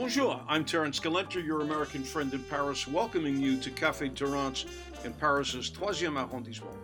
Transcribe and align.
Bonjour, 0.00 0.40
I'm 0.48 0.64
Terrance 0.64 0.98
Gelenter, 0.98 1.44
your 1.44 1.60
American 1.60 2.02
friend 2.02 2.32
in 2.32 2.42
Paris, 2.44 2.88
welcoming 2.88 3.38
you 3.38 3.58
to 3.58 3.70
Café 3.70 4.12
Terrance 4.14 4.64
in 5.04 5.12
Paris's 5.12 5.70
troisième 5.70 6.16
arrondissement. 6.16 6.74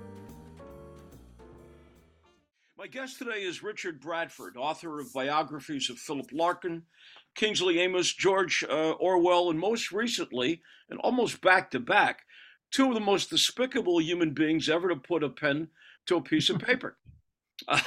My 2.77 2.87
guest 2.87 3.17
today 3.17 3.43
is 3.43 3.63
Richard 3.63 4.03
Bradford, 4.03 4.59
author 4.59 5.01
of 5.01 5.15
biographies 5.15 5.89
of 5.89 5.97
Philip 5.97 6.27
Larkin, 6.31 6.83
Kingsley 7.35 7.81
Amis, 7.81 8.13
George 8.13 8.63
uh, 8.69 8.91
Orwell, 8.91 9.49
and 9.49 9.59
most 9.59 9.93
recently, 9.93 10.61
and 10.91 11.01
almost 11.01 11.41
back 11.41 11.71
to 11.71 11.81
back, 11.81 12.27
two 12.71 12.89
of 12.89 12.95
the 12.95 13.01
most 13.01 13.31
despicable 13.31 13.99
human 13.99 14.35
beings 14.35 14.69
ever 14.69 14.91
to 14.91 14.97
put 14.97 15.25
a 15.25 15.31
pen 15.31 15.69
to 16.05 16.17
a 16.17 16.23
piece 16.23 16.51
of 16.51 16.59
paper. 16.59 16.99
Uh, 17.67 17.81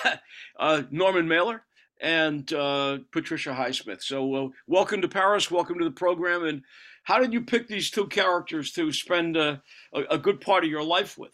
uh, 0.60 0.82
Norman 0.90 1.28
Mailer 1.28 1.62
and 2.00 2.52
uh, 2.54 3.00
Patricia 3.12 3.50
Highsmith. 3.50 4.02
So, 4.02 4.34
uh, 4.36 4.48
welcome 4.68 5.02
to 5.02 5.08
Paris. 5.08 5.52
Welcome 5.52 5.80
to 5.80 5.86
the 5.86 5.92
program. 5.92 6.46
And 6.46 6.62
how 7.04 7.20
did 7.20 7.34
you 7.34 7.42
pick 7.42 7.68
these 7.68 7.92
two 7.92 8.08
characters 8.08 8.72
to 8.74 8.92
spend 8.92 9.38
uh, 9.38 9.58
a, 9.94 10.02
a, 10.12 10.18
good 10.18 10.42
part 10.42 10.64
of 10.64 10.70
your 10.70 10.84
life 10.84 11.18
with? 11.18 11.32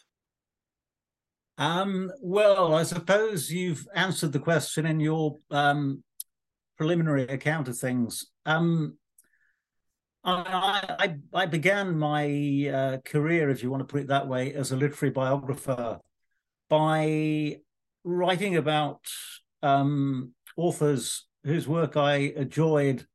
Um, 1.58 2.12
well, 2.22 2.74
I 2.74 2.84
suppose 2.84 3.52
you've 3.52 3.88
answered 3.94 4.34
the 4.34 4.40
question 4.40 4.86
in 4.86 5.00
your 5.00 5.38
um, 5.52 6.04
preliminary 6.78 7.24
account 7.24 7.68
of 7.68 7.78
things. 7.78 8.26
Um, 8.46 8.98
I, 10.24 10.96
I, 11.00 11.16
I 11.34 11.46
began 11.46 11.98
my 11.98 12.72
uh, 12.74 12.98
career, 13.06 13.50
if 13.50 13.62
you 13.62 13.70
want 13.70 13.82
to 13.82 13.92
put 13.92 14.02
it 14.02 14.08
that 14.08 14.28
way, 14.28 14.54
as 14.54 14.72
a 14.72 14.76
literary 14.76 15.12
biographer 15.12 16.00
by 16.68 17.58
writing 18.04 18.56
about 18.58 19.02
um, 19.62 20.34
authors 20.56 21.26
whose 21.44 21.68
work 21.68 21.96
I 21.96 22.34
enjoyed 22.36 23.06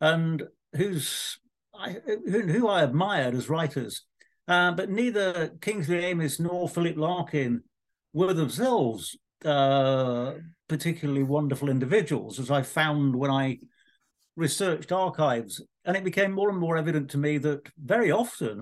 and 0.00 0.42
whose 0.74 1.38
I, 1.74 1.96
who, 2.26 2.68
I 2.68 2.82
admired 2.82 3.34
as 3.34 3.48
writers. 3.48 4.02
Uh, 4.48 4.72
but 4.72 4.90
neither 4.90 5.48
Kingsley 5.60 6.04
Amis 6.04 6.40
nor 6.40 6.68
Philip 6.68 6.96
Larkin 6.96 7.62
were 8.12 8.32
themselves 8.32 9.16
uh, 9.44 10.32
particularly 10.68 11.22
wonderful 11.22 11.68
individuals, 11.68 12.38
as 12.40 12.50
I 12.50 12.62
found 12.62 13.14
when 13.14 13.30
I 13.30 13.58
researched 14.36 14.90
archives. 14.90 15.62
And 15.84 15.96
it 15.96 16.04
became 16.04 16.32
more 16.32 16.48
and 16.48 16.58
more 16.58 16.76
evident 16.76 17.10
to 17.10 17.18
me 17.18 17.38
that 17.38 17.68
very 17.78 18.10
often, 18.10 18.60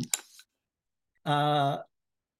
uh, 1.24 1.78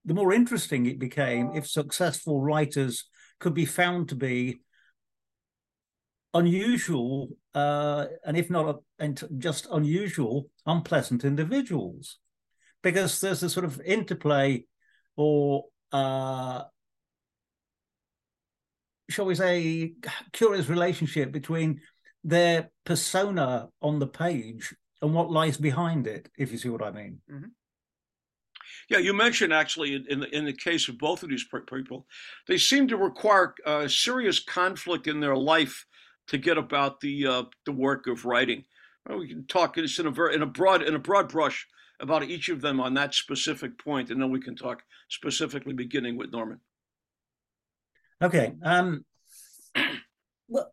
the 0.04 0.14
more 0.14 0.32
interesting 0.32 0.86
it 0.86 0.98
became 0.98 1.52
if 1.54 1.66
successful 1.66 2.40
writers 2.40 3.04
could 3.40 3.54
be 3.54 3.64
found 3.64 4.08
to 4.08 4.14
be 4.14 4.60
unusual, 6.38 7.28
uh, 7.54 8.06
and 8.24 8.36
if 8.36 8.50
not 8.50 8.80
just 9.38 9.66
unusual, 9.70 10.48
unpleasant 10.66 11.24
individuals, 11.24 12.18
because 12.82 13.20
there's 13.20 13.42
a 13.42 13.50
sort 13.50 13.64
of 13.64 13.80
interplay 13.80 14.64
or 15.16 15.64
uh, 15.92 16.62
shall 19.08 19.26
we 19.26 19.34
say, 19.34 19.94
curious 20.32 20.68
relationship 20.68 21.32
between 21.32 21.80
their 22.24 22.70
persona 22.84 23.68
on 23.80 23.98
the 23.98 24.06
page 24.06 24.74
and 25.00 25.14
what 25.14 25.30
lies 25.30 25.56
behind 25.56 26.06
it, 26.06 26.28
if 26.36 26.50
you 26.50 26.58
see 26.58 26.68
what 26.68 26.82
I 26.82 26.90
mean. 26.90 27.20
Mm-hmm. 27.30 27.48
Yeah, 28.88 28.98
you 28.98 29.14
mentioned 29.14 29.52
actually 29.52 30.04
in 30.08 30.20
the 30.20 30.36
in 30.36 30.44
the 30.44 30.52
case 30.52 30.88
of 30.88 30.98
both 30.98 31.22
of 31.22 31.28
these 31.28 31.46
people, 31.72 32.06
they 32.46 32.58
seem 32.58 32.88
to 32.88 32.96
require 32.96 33.54
uh, 33.64 33.88
serious 33.88 34.40
conflict 34.40 35.06
in 35.06 35.20
their 35.20 35.36
life 35.36 35.84
to 36.28 36.38
get 36.38 36.58
about 36.58 37.00
the 37.00 37.26
uh, 37.26 37.42
the 37.64 37.72
work 37.72 38.06
of 38.06 38.24
writing. 38.24 38.64
Well, 39.08 39.18
we 39.18 39.28
can 39.28 39.46
talk 39.46 39.76
this 39.76 39.98
in 39.98 40.06
a 40.06 40.10
very 40.10 40.34
in 40.34 40.42
a 40.42 40.46
broad 40.46 40.82
in 40.82 40.94
a 40.94 40.98
broad 40.98 41.28
brush 41.28 41.66
about 42.00 42.24
each 42.24 42.48
of 42.48 42.60
them 42.60 42.80
on 42.80 42.94
that 42.94 43.14
specific 43.14 43.78
point, 43.78 44.10
and 44.10 44.20
then 44.20 44.30
we 44.30 44.40
can 44.40 44.56
talk 44.56 44.82
specifically 45.08 45.72
beginning 45.72 46.16
with 46.16 46.32
Norman. 46.32 46.60
Okay. 48.22 48.52
Um, 48.62 49.04
well, 50.48 50.72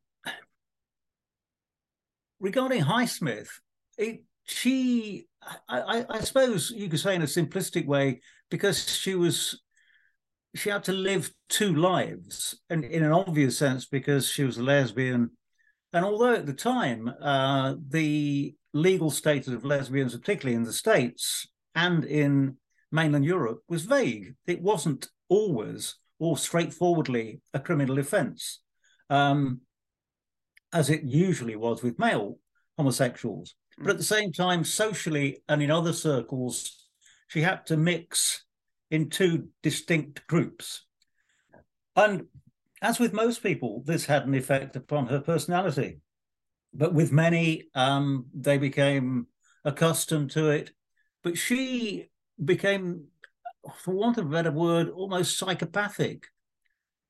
regarding 2.39 2.83
Highsmith, 2.83 3.49
it, 3.97 4.23
she, 4.45 5.27
I, 5.69 6.05
I, 6.09 6.19
suppose 6.21 6.71
you 6.71 6.89
could 6.89 6.99
say 6.99 7.15
in 7.15 7.21
a 7.21 7.25
simplistic 7.25 7.85
way, 7.85 8.21
because 8.49 8.89
she 8.89 9.15
was, 9.15 9.61
she 10.55 10.69
had 10.69 10.83
to 10.85 10.93
live 10.93 11.31
two 11.49 11.75
lives, 11.75 12.59
and 12.69 12.83
in 12.83 13.03
an 13.03 13.11
obvious 13.11 13.57
sense, 13.57 13.85
because 13.85 14.27
she 14.27 14.43
was 14.43 14.57
a 14.57 14.63
lesbian 14.63 15.31
and 15.93 16.03
although 16.03 16.33
at 16.33 16.45
the 16.45 16.53
time, 16.53 17.11
uh, 17.21 17.75
the 17.89 18.55
legal 18.73 19.11
status 19.11 19.53
of 19.53 19.63
lesbians, 19.63 20.17
particularly 20.17 20.55
in 20.55 20.63
the 20.63 20.73
States 20.73 21.47
and 21.75 22.03
in 22.03 22.57
mainland 22.91 23.25
Europe, 23.25 23.61
was 23.69 23.85
vague. 23.85 24.35
It 24.47 24.61
wasn't 24.61 25.07
always 25.29 25.95
or 26.19 26.37
straightforwardly 26.37 27.41
a 27.53 27.59
criminal 27.59 27.99
offence, 27.99 28.61
um, 29.09 29.61
as 30.71 30.89
it 30.89 31.03
usually 31.03 31.55
was 31.55 31.83
with 31.83 31.99
male 31.99 32.39
homosexuals. 32.77 33.55
But 33.77 33.91
at 33.91 33.97
the 33.97 34.03
same 34.03 34.31
time, 34.31 34.63
socially 34.63 35.43
and 35.47 35.61
in 35.61 35.71
other 35.71 35.93
circles, 35.93 36.87
she 37.27 37.41
had 37.41 37.65
to 37.67 37.77
mix 37.77 38.45
in 38.89 39.09
two 39.09 39.49
distinct 39.61 40.25
groups. 40.27 40.85
And 41.95 42.25
as 42.83 42.99
with 42.99 43.13
most 43.13 43.41
people, 43.41 43.81
this 43.85 44.05
had 44.05 44.27
an 44.27 44.35
effect 44.35 44.75
upon 44.75 45.07
her 45.07 45.21
personality. 45.21 46.01
But 46.73 46.93
with 46.93 47.13
many, 47.13 47.69
um, 47.73 48.25
they 48.33 48.57
became 48.57 49.27
accustomed 49.63 50.31
to 50.31 50.49
it. 50.49 50.71
But 51.23 51.37
she 51.37 52.09
became, 52.43 53.05
for 53.77 53.93
want 53.93 54.17
of 54.17 54.25
a 54.25 54.29
better 54.29 54.51
word, 54.51 54.89
almost 54.89 55.37
psychopathic. 55.37 56.25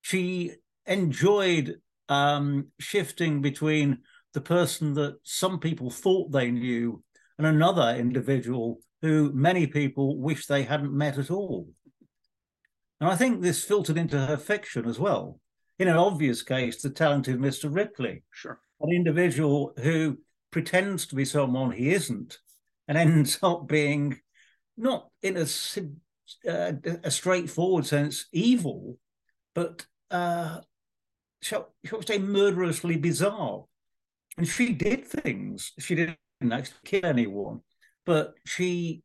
She 0.02 0.52
enjoyed 0.86 1.78
um, 2.08 2.68
shifting 2.80 3.42
between 3.42 4.00
the 4.34 4.42
person 4.42 4.94
that 4.94 5.16
some 5.24 5.60
people 5.60 5.90
thought 5.90 6.32
they 6.32 6.52
knew 6.52 7.04
and 7.40 7.48
another 7.48 7.96
individual 7.98 8.80
who 9.02 9.32
many 9.34 9.66
people 9.66 10.20
wish 10.20 10.46
they 10.46 10.64
hadn't 10.64 10.96
met 10.96 11.18
at 11.18 11.32
all. 11.32 11.70
And 13.00 13.10
I 13.10 13.16
think 13.16 13.42
this 13.42 13.64
filtered 13.64 13.98
into 13.98 14.20
her 14.20 14.38
fiction 14.38 14.88
as 14.88 15.00
well 15.00 15.40
in 15.80 15.88
an 15.88 15.98
obvious 15.98 16.42
case, 16.42 16.82
the 16.82 16.90
talented 16.90 17.40
Mr. 17.40 17.74
Ripley. 17.74 18.24
Sure. 18.32 18.60
An 18.82 18.92
individual 18.92 19.74
who 19.82 20.18
pretends 20.52 21.06
to 21.08 21.16
be 21.16 21.26
someone 21.26 21.72
he 21.72 21.94
isn't 21.94 22.38
and 22.88 22.98
ends 22.98 23.40
up 23.42 23.68
being 23.68 24.20
not 24.78 25.10
in 25.22 25.38
a, 25.38 25.46
uh, 26.50 26.74
a 27.04 27.12
straightforward 27.12 27.86
sense 27.86 28.26
evil, 28.32 28.98
but 29.54 29.86
uh, 30.12 30.60
shall, 31.42 31.74
shall 31.86 32.00
we 32.00 32.06
say 32.06 32.18
murderously 32.18 32.98
bizarre. 32.98 33.66
And 34.38 34.48
she 34.48 34.74
did 34.74 35.06
things. 35.06 35.74
She 35.80 35.94
didn't 35.96 36.18
actually 36.52 36.78
kill 36.86 37.06
anyone, 37.06 37.62
but 38.06 38.34
she 38.46 39.04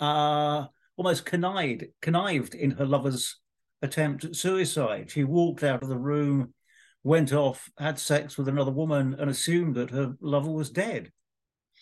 uh, 0.00 0.66
almost 0.96 1.26
connived, 1.26 1.84
connived 2.00 2.54
in 2.54 2.70
her 2.72 2.86
lover's 2.86 3.38
attempt 3.82 4.24
at 4.24 4.36
suicide. 4.36 5.10
She 5.10 5.24
walked 5.24 5.62
out 5.62 5.82
of 5.82 5.88
the 5.88 5.98
room, 5.98 6.54
went 7.02 7.32
off, 7.32 7.70
had 7.78 7.98
sex 7.98 8.38
with 8.38 8.48
another 8.48 8.70
woman, 8.70 9.16
and 9.18 9.28
assumed 9.28 9.74
that 9.74 9.90
her 9.90 10.16
lover 10.20 10.50
was 10.50 10.70
dead. 10.70 11.12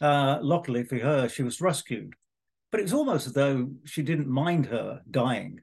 Uh, 0.00 0.38
luckily 0.40 0.82
for 0.82 0.98
her, 0.98 1.28
she 1.28 1.42
was 1.42 1.60
rescued. 1.60 2.14
But 2.70 2.80
it 2.80 2.84
was 2.84 2.92
almost 2.92 3.26
as 3.26 3.32
though 3.34 3.70
she 3.84 4.02
didn't 4.02 4.28
mind 4.28 4.66
her 4.66 5.02
dying. 5.10 5.60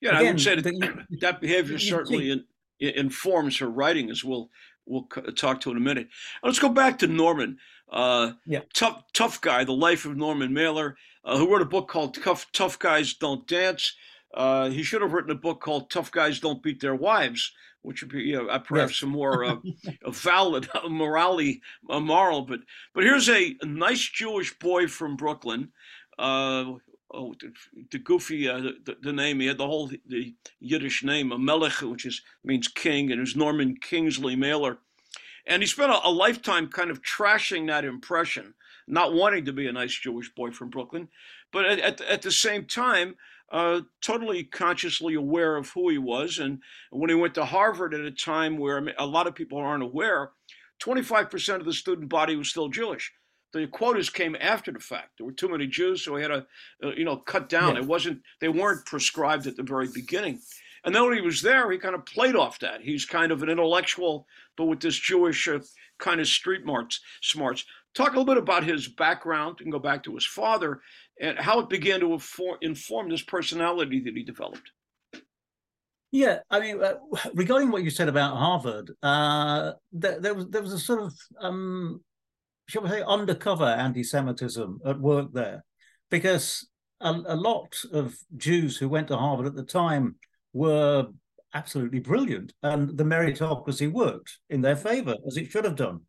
Yeah, 0.00 0.10
Again, 0.10 0.26
I 0.26 0.30
would 0.30 0.40
say 0.40 0.60
that 0.60 0.74
you, 0.74 1.18
that 1.20 1.40
behavior 1.40 1.78
certainly 1.78 2.30
in, 2.30 2.44
informs 2.78 3.58
her 3.58 3.68
writing, 3.68 4.10
as 4.10 4.24
we'll 4.24 4.50
we'll 4.86 5.06
talk 5.36 5.60
to 5.60 5.70
in 5.70 5.76
a 5.76 5.80
minute. 5.80 6.08
Let's 6.42 6.58
go 6.58 6.68
back 6.68 6.98
to 7.00 7.06
Norman. 7.06 7.58
Uh, 7.90 8.32
yeah. 8.46 8.60
tough 8.72 9.02
tough 9.12 9.40
guy, 9.40 9.64
the 9.64 9.72
life 9.72 10.04
of 10.04 10.16
Norman 10.16 10.54
Mailer, 10.54 10.96
uh, 11.24 11.36
who 11.36 11.50
wrote 11.50 11.62
a 11.62 11.66
book 11.66 11.88
called 11.88 12.14
"Tough 12.14 12.46
Tough 12.52 12.78
Guys 12.78 13.14
Don't 13.14 13.46
Dance." 13.46 13.94
Uh, 14.32 14.70
he 14.70 14.82
should 14.82 15.02
have 15.02 15.12
written 15.12 15.30
a 15.30 15.36
book 15.36 15.60
called 15.60 15.90
"Tough 15.90 16.10
Guys 16.10 16.40
Don't 16.40 16.62
Beat 16.62 16.80
Their 16.80 16.94
Wives," 16.94 17.52
which 17.82 18.02
would 18.02 18.12
be 18.12 18.22
you 18.22 18.36
know, 18.36 18.58
perhaps 18.60 18.92
yes. 18.92 19.00
some 19.00 19.10
more 19.10 19.44
uh, 19.44 19.56
valid 20.08 20.68
morality 20.88 21.62
uh, 21.88 22.00
moral. 22.00 22.42
But 22.42 22.60
but 22.94 23.04
here's 23.04 23.28
a, 23.28 23.56
a, 23.60 23.66
nice 23.66 24.08
Jewish 24.08 24.56
boy 24.58 24.86
from 24.86 25.16
Brooklyn. 25.16 25.70
Uh, 26.18 26.74
oh, 27.12 27.34
the, 27.40 27.52
the 27.90 27.98
goofy 27.98 28.48
uh, 28.48 28.60
the, 28.84 28.96
the, 29.02 29.12
name 29.12 29.40
he 29.40 29.46
had 29.46 29.58
the 29.58 29.66
whole 29.66 29.90
the 30.06 30.34
Yiddish 30.60 31.02
name, 31.02 31.32
a 31.32 31.38
Melech, 31.38 31.80
which 31.82 32.06
is 32.06 32.22
means 32.44 32.68
king, 32.68 33.10
and 33.10 33.18
it 33.18 33.20
was 33.20 33.36
Norman 33.36 33.76
Kingsley 33.76 34.36
Mailer. 34.36 34.78
And 35.46 35.62
he 35.62 35.66
spent 35.66 35.90
a, 35.90 36.06
a 36.06 36.10
lifetime 36.10 36.68
kind 36.68 36.90
of 36.90 37.02
trashing 37.02 37.66
that 37.66 37.84
impression, 37.84 38.54
not 38.86 39.14
wanting 39.14 39.46
to 39.46 39.52
be 39.52 39.66
a 39.66 39.72
nice 39.72 39.98
Jewish 39.98 40.32
boy 40.34 40.50
from 40.50 40.68
Brooklyn, 40.68 41.08
but 41.50 41.64
at, 41.64 41.78
at, 41.80 42.00
at 42.02 42.22
the 42.22 42.30
same 42.30 42.66
time 42.66 43.16
uh, 43.50 43.80
totally 44.00 44.44
consciously 44.44 45.14
aware 45.14 45.56
of 45.56 45.70
who 45.70 45.88
he 45.88 45.98
was. 45.98 46.38
And 46.38 46.60
when 46.90 47.10
he 47.10 47.16
went 47.16 47.34
to 47.34 47.44
Harvard 47.44 47.94
at 47.94 48.00
a 48.00 48.10
time 48.10 48.58
where 48.58 48.92
a 48.98 49.06
lot 49.06 49.26
of 49.26 49.34
people 49.34 49.58
aren't 49.58 49.82
aware, 49.82 50.30
25% 50.80 51.56
of 51.56 51.64
the 51.64 51.72
student 51.72 52.08
body 52.08 52.36
was 52.36 52.48
still 52.48 52.68
Jewish. 52.68 53.12
the 53.52 53.66
quotas 53.66 54.08
came 54.08 54.36
after 54.40 54.70
the 54.70 54.78
fact. 54.78 55.18
There 55.18 55.26
were 55.26 55.32
too 55.32 55.48
many 55.48 55.66
Jews, 55.66 56.04
so 56.04 56.16
he 56.16 56.22
had 56.22 56.28
to, 56.28 56.46
uh, 56.84 56.92
you 56.96 57.04
know, 57.04 57.16
cut 57.16 57.48
down. 57.48 57.76
It 57.76 57.84
wasn't 57.84 58.22
they 58.40 58.48
weren't 58.48 58.86
prescribed 58.86 59.46
at 59.46 59.56
the 59.56 59.64
very 59.64 59.88
beginning. 59.92 60.40
And 60.84 60.94
then 60.94 61.04
when 61.04 61.14
he 61.14 61.20
was 61.20 61.42
there, 61.42 61.70
he 61.70 61.76
kind 61.76 61.94
of 61.94 62.06
played 62.06 62.36
off 62.36 62.60
that. 62.60 62.80
He's 62.80 63.04
kind 63.04 63.32
of 63.32 63.42
an 63.42 63.50
intellectual, 63.50 64.26
but 64.56 64.64
with 64.64 64.80
this 64.80 64.96
Jewish 64.96 65.46
uh, 65.48 65.58
kind 65.98 66.20
of 66.20 66.26
street 66.26 66.62
smarts. 66.62 67.00
Smarts. 67.20 67.64
Talk 67.92 68.14
a 68.14 68.18
little 68.18 68.24
bit 68.24 68.36
about 68.36 68.64
his 68.64 68.86
background 68.86 69.58
and 69.60 69.72
go 69.72 69.80
back 69.80 70.04
to 70.04 70.14
his 70.14 70.24
father 70.24 70.80
and 71.20 71.38
how 71.38 71.60
it 71.60 71.68
began 71.68 72.00
to 72.00 72.18
inform, 72.62 73.08
this 73.08 73.22
personality 73.22 74.00
that 74.00 74.16
he 74.16 74.22
developed. 74.22 74.72
Yeah, 76.10 76.38
I 76.50 76.58
mean, 76.58 76.82
uh, 76.82 76.94
regarding 77.34 77.70
what 77.70 77.84
you 77.84 77.90
said 77.90 78.08
about 78.08 78.36
Harvard, 78.36 78.90
uh, 79.02 79.72
there, 79.92 80.18
there, 80.18 80.34
was 80.34 80.48
there 80.48 80.62
was 80.62 80.72
a 80.72 80.78
sort 80.78 81.02
of, 81.02 81.14
um, 81.38 82.02
shall 82.68 82.82
we 82.82 82.88
say, 82.88 83.02
undercover 83.06 83.66
anti-Semitism 83.66 84.80
at 84.84 84.98
work 84.98 85.28
there, 85.32 85.64
because 86.10 86.66
a, 87.00 87.10
a 87.10 87.36
lot 87.36 87.76
of 87.92 88.16
Jews 88.36 88.76
who 88.76 88.88
went 88.88 89.08
to 89.08 89.16
Harvard 89.16 89.46
at 89.46 89.54
the 89.54 89.62
time 89.62 90.16
were 90.52 91.06
absolutely 91.54 92.00
brilliant, 92.00 92.54
and 92.62 92.96
the 92.96 93.04
meritocracy 93.04 93.92
worked 93.92 94.38
in 94.48 94.62
their 94.62 94.76
favor 94.76 95.14
as 95.26 95.36
it 95.36 95.50
should 95.50 95.64
have 95.64 95.76
done. 95.76 96.00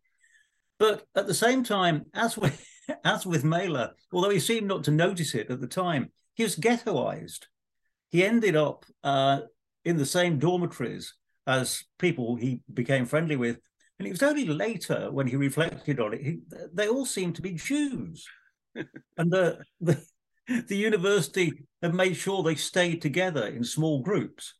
But 0.80 1.04
at 1.16 1.28
the 1.28 1.34
same 1.36 1.64
time, 1.64 2.06
as 2.16 2.38
with 2.38 2.66
as 3.04 3.26
with 3.26 3.44
Mailer, 3.44 3.92
although 4.12 4.30
he 4.30 4.40
seemed 4.40 4.68
not 4.68 4.84
to 4.86 4.92
notice 4.92 5.36
it 5.36 5.50
at 5.50 5.62
the 5.62 5.68
time, 5.68 6.12
he 6.34 6.44
was 6.44 6.56
ghettoized. 6.56 7.46
He 8.10 8.24
ended 8.24 8.56
up 8.56 8.86
uh, 9.04 9.42
in 9.86 9.98
the 9.98 10.06
same 10.06 10.40
dormitories 10.40 11.14
as 11.48 11.84
people 11.98 12.36
he 12.36 12.62
became 12.74 13.06
friendly 13.06 13.36
with. 13.36 13.60
And 14.00 14.08
it 14.08 14.12
was 14.12 14.24
only 14.24 14.46
later 14.46 15.12
when 15.12 15.28
he 15.28 15.36
reflected 15.36 16.00
on 16.00 16.14
it, 16.14 16.22
he, 16.22 16.40
they 16.74 16.88
all 16.88 17.06
seemed 17.06 17.36
to 17.36 17.42
be 17.42 17.54
Jews. 17.54 18.26
and 18.76 19.32
the, 19.32 19.64
the, 19.80 20.04
the 20.68 20.78
university 20.78 21.54
had 21.82 21.94
made 21.94 22.16
sure 22.16 22.42
they 22.42 22.56
stayed 22.56 23.02
together 23.02 23.46
in 23.46 23.64
small 23.64 24.02
groups 24.02 24.56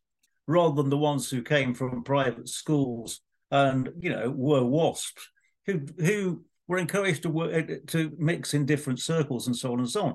rather 0.46 0.74
than 0.74 0.90
the 0.90 0.98
ones 0.98 1.30
who 1.30 1.42
came 1.42 1.74
from 1.74 2.04
private 2.04 2.48
schools 2.48 3.20
and, 3.50 3.90
you 4.00 4.10
know, 4.10 4.30
were 4.30 4.64
wasps 4.64 5.28
who, 5.66 5.86
who 5.98 6.44
were 6.72 6.78
encouraged 6.78 7.22
to 7.22 7.28
work, 7.28 7.68
to 7.88 8.10
mix 8.16 8.54
in 8.54 8.64
different 8.64 8.98
circles 8.98 9.46
and 9.46 9.54
so 9.54 9.74
on 9.74 9.78
and 9.78 9.90
so 9.90 10.06
on. 10.06 10.14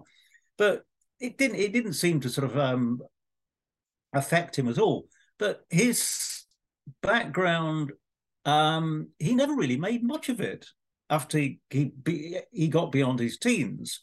But 0.57 0.81
it 1.19 1.37
didn't 1.37 1.57
it 1.57 1.71
didn't 1.71 1.93
seem 1.93 2.19
to 2.21 2.29
sort 2.29 2.49
of 2.49 2.57
um, 2.57 2.99
affect 4.11 4.57
him 4.57 4.67
at 4.67 4.79
all. 4.79 5.05
But 5.37 5.61
his 5.69 6.45
background, 7.03 7.91
um, 8.43 9.09
he 9.19 9.35
never 9.35 9.53
really 9.53 9.77
made 9.77 10.03
much 10.03 10.29
of 10.29 10.41
it 10.41 10.65
after 11.11 11.37
he 11.37 11.59
he, 11.69 11.91
he 12.51 12.67
got 12.69 12.91
beyond 12.91 13.19
his 13.19 13.37
teens. 13.37 14.01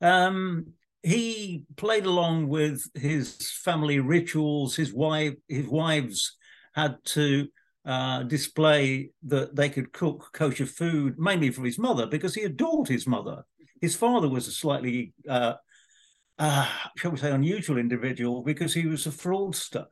Um, 0.00 0.68
he 1.02 1.64
played 1.76 2.06
along 2.06 2.48
with 2.48 2.82
his 2.94 3.50
family 3.62 4.00
rituals. 4.00 4.74
His 4.74 4.90
wife, 4.90 5.34
his 5.48 5.66
wives 5.66 6.34
had 6.74 6.96
to 7.16 7.48
uh, 7.84 8.22
display 8.22 9.10
that 9.24 9.54
they 9.54 9.68
could 9.68 9.92
cook 9.92 10.30
kosher 10.32 10.66
food, 10.66 11.18
mainly 11.18 11.50
for 11.50 11.64
his 11.64 11.78
mother, 11.78 12.06
because 12.06 12.34
he 12.34 12.42
adored 12.42 12.88
his 12.88 13.06
mother. 13.06 13.44
His 13.80 13.94
father 13.94 14.28
was 14.28 14.48
a 14.48 14.52
slightly 14.52 15.12
uh, 15.28 15.54
uh, 16.38 16.68
shall 16.96 17.12
we 17.12 17.18
say, 17.18 17.30
unusual 17.30 17.78
individual 17.78 18.42
because 18.42 18.74
he 18.74 18.86
was 18.86 19.06
a 19.06 19.10
fraudster. 19.10 19.86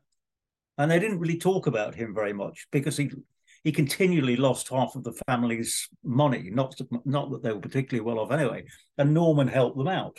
And 0.78 0.90
they 0.90 0.98
didn't 0.98 1.20
really 1.20 1.38
talk 1.38 1.66
about 1.66 1.94
him 1.94 2.14
very 2.14 2.32
much 2.32 2.66
because 2.72 2.96
he 2.96 3.10
he 3.62 3.70
continually 3.70 4.34
lost 4.34 4.70
half 4.70 4.96
of 4.96 5.04
the 5.04 5.12
family's 5.28 5.88
money. 6.02 6.50
Not 6.50 6.74
not 7.04 7.30
that 7.30 7.42
they 7.42 7.52
were 7.52 7.60
particularly 7.60 8.04
well 8.04 8.18
off 8.18 8.32
anyway. 8.32 8.64
And 8.98 9.14
Norman 9.14 9.48
helped 9.48 9.76
them 9.76 9.88
out. 9.88 10.18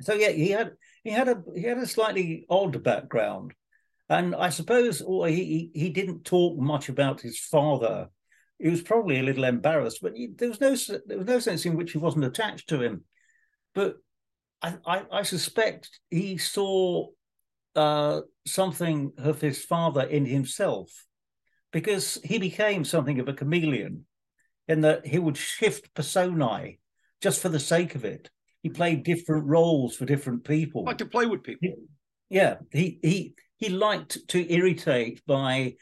So 0.00 0.14
yeah, 0.14 0.30
he 0.30 0.50
had 0.50 0.72
he 1.04 1.10
had 1.10 1.28
a 1.28 1.42
he 1.54 1.62
had 1.62 1.78
a 1.78 1.86
slightly 1.86 2.44
odd 2.50 2.82
background, 2.82 3.54
and 4.12 4.34
I 4.34 4.50
suppose 4.50 5.00
or 5.00 5.28
he 5.28 5.70
he 5.74 5.88
didn't 5.90 6.24
talk 6.24 6.58
much 6.58 6.88
about 6.88 7.20
his 7.20 7.38
father. 7.38 8.08
He 8.58 8.68
was 8.68 8.82
probably 8.82 9.18
a 9.18 9.22
little 9.22 9.44
embarrassed, 9.44 9.98
but 10.02 10.14
he, 10.14 10.28
there 10.36 10.48
was 10.48 10.60
no 10.60 10.76
there 11.06 11.18
was 11.18 11.26
no 11.26 11.38
sense 11.40 11.64
in 11.64 11.76
which 11.76 11.92
he 11.92 11.98
wasn't 11.98 12.24
attached 12.24 12.68
to 12.68 12.80
him. 12.80 13.04
But 13.74 13.96
I, 14.60 14.76
I, 14.86 15.02
I 15.10 15.22
suspect 15.22 15.88
he 16.10 16.36
saw 16.36 17.08
uh, 17.74 18.20
something 18.46 19.12
of 19.18 19.40
his 19.40 19.64
father 19.64 20.02
in 20.02 20.26
himself 20.26 20.90
because 21.72 22.18
he 22.22 22.38
became 22.38 22.84
something 22.84 23.18
of 23.18 23.28
a 23.28 23.32
chameleon 23.32 24.04
in 24.68 24.82
that 24.82 25.06
he 25.06 25.18
would 25.18 25.38
shift 25.38 25.94
personae 25.94 26.78
just 27.22 27.40
for 27.40 27.48
the 27.48 27.60
sake 27.60 27.94
of 27.94 28.04
it. 28.04 28.30
He 28.62 28.68
played 28.68 29.02
different 29.04 29.46
roles 29.46 29.96
for 29.96 30.04
different 30.04 30.44
people. 30.44 30.84
Like 30.84 30.98
to 30.98 31.06
play 31.06 31.26
with 31.26 31.42
people. 31.42 31.74
Yeah, 32.28 32.56
he 32.70 32.98
he 33.02 33.34
he 33.62 33.68
liked 33.68 34.26
to 34.26 34.52
irritate 34.52 35.24
by 35.24 35.74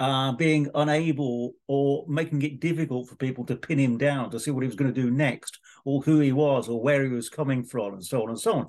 uh, 0.00 0.32
being 0.32 0.70
unable 0.74 1.52
or 1.68 2.06
making 2.08 2.40
it 2.40 2.60
difficult 2.60 3.08
for 3.08 3.16
people 3.16 3.44
to 3.44 3.56
pin 3.56 3.78
him 3.78 3.98
down 3.98 4.30
to 4.30 4.40
see 4.40 4.50
what 4.50 4.62
he 4.62 4.66
was 4.66 4.74
going 4.74 4.92
to 4.92 5.02
do 5.02 5.10
next 5.10 5.58
or 5.84 6.00
who 6.00 6.18
he 6.20 6.32
was 6.32 6.66
or 6.66 6.82
where 6.82 7.02
he 7.02 7.10
was 7.10 7.28
coming 7.28 7.62
from 7.62 7.92
and 7.92 8.04
so 8.04 8.22
on 8.22 8.30
and 8.30 8.40
so 8.40 8.54
on. 8.54 8.66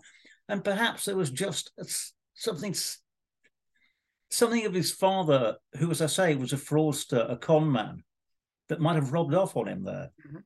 And 0.49 0.65
perhaps 0.65 1.05
there 1.05 1.15
was 1.15 1.31
just 1.31 1.71
something 2.33 2.75
something 4.29 4.65
of 4.65 4.73
his 4.73 4.91
father, 4.91 5.55
who, 5.77 5.89
as 5.89 6.01
I 6.01 6.07
say, 6.07 6.35
was 6.35 6.51
a 6.51 6.57
fraudster, 6.57 7.31
a 7.31 7.37
con 7.37 7.71
man, 7.71 8.03
that 8.67 8.81
might 8.81 8.95
have 8.95 9.13
rubbed 9.13 9.33
off 9.33 9.55
on 9.55 9.69
him 9.69 9.85
there. 9.85 10.11
Mm-hmm. 10.27 10.39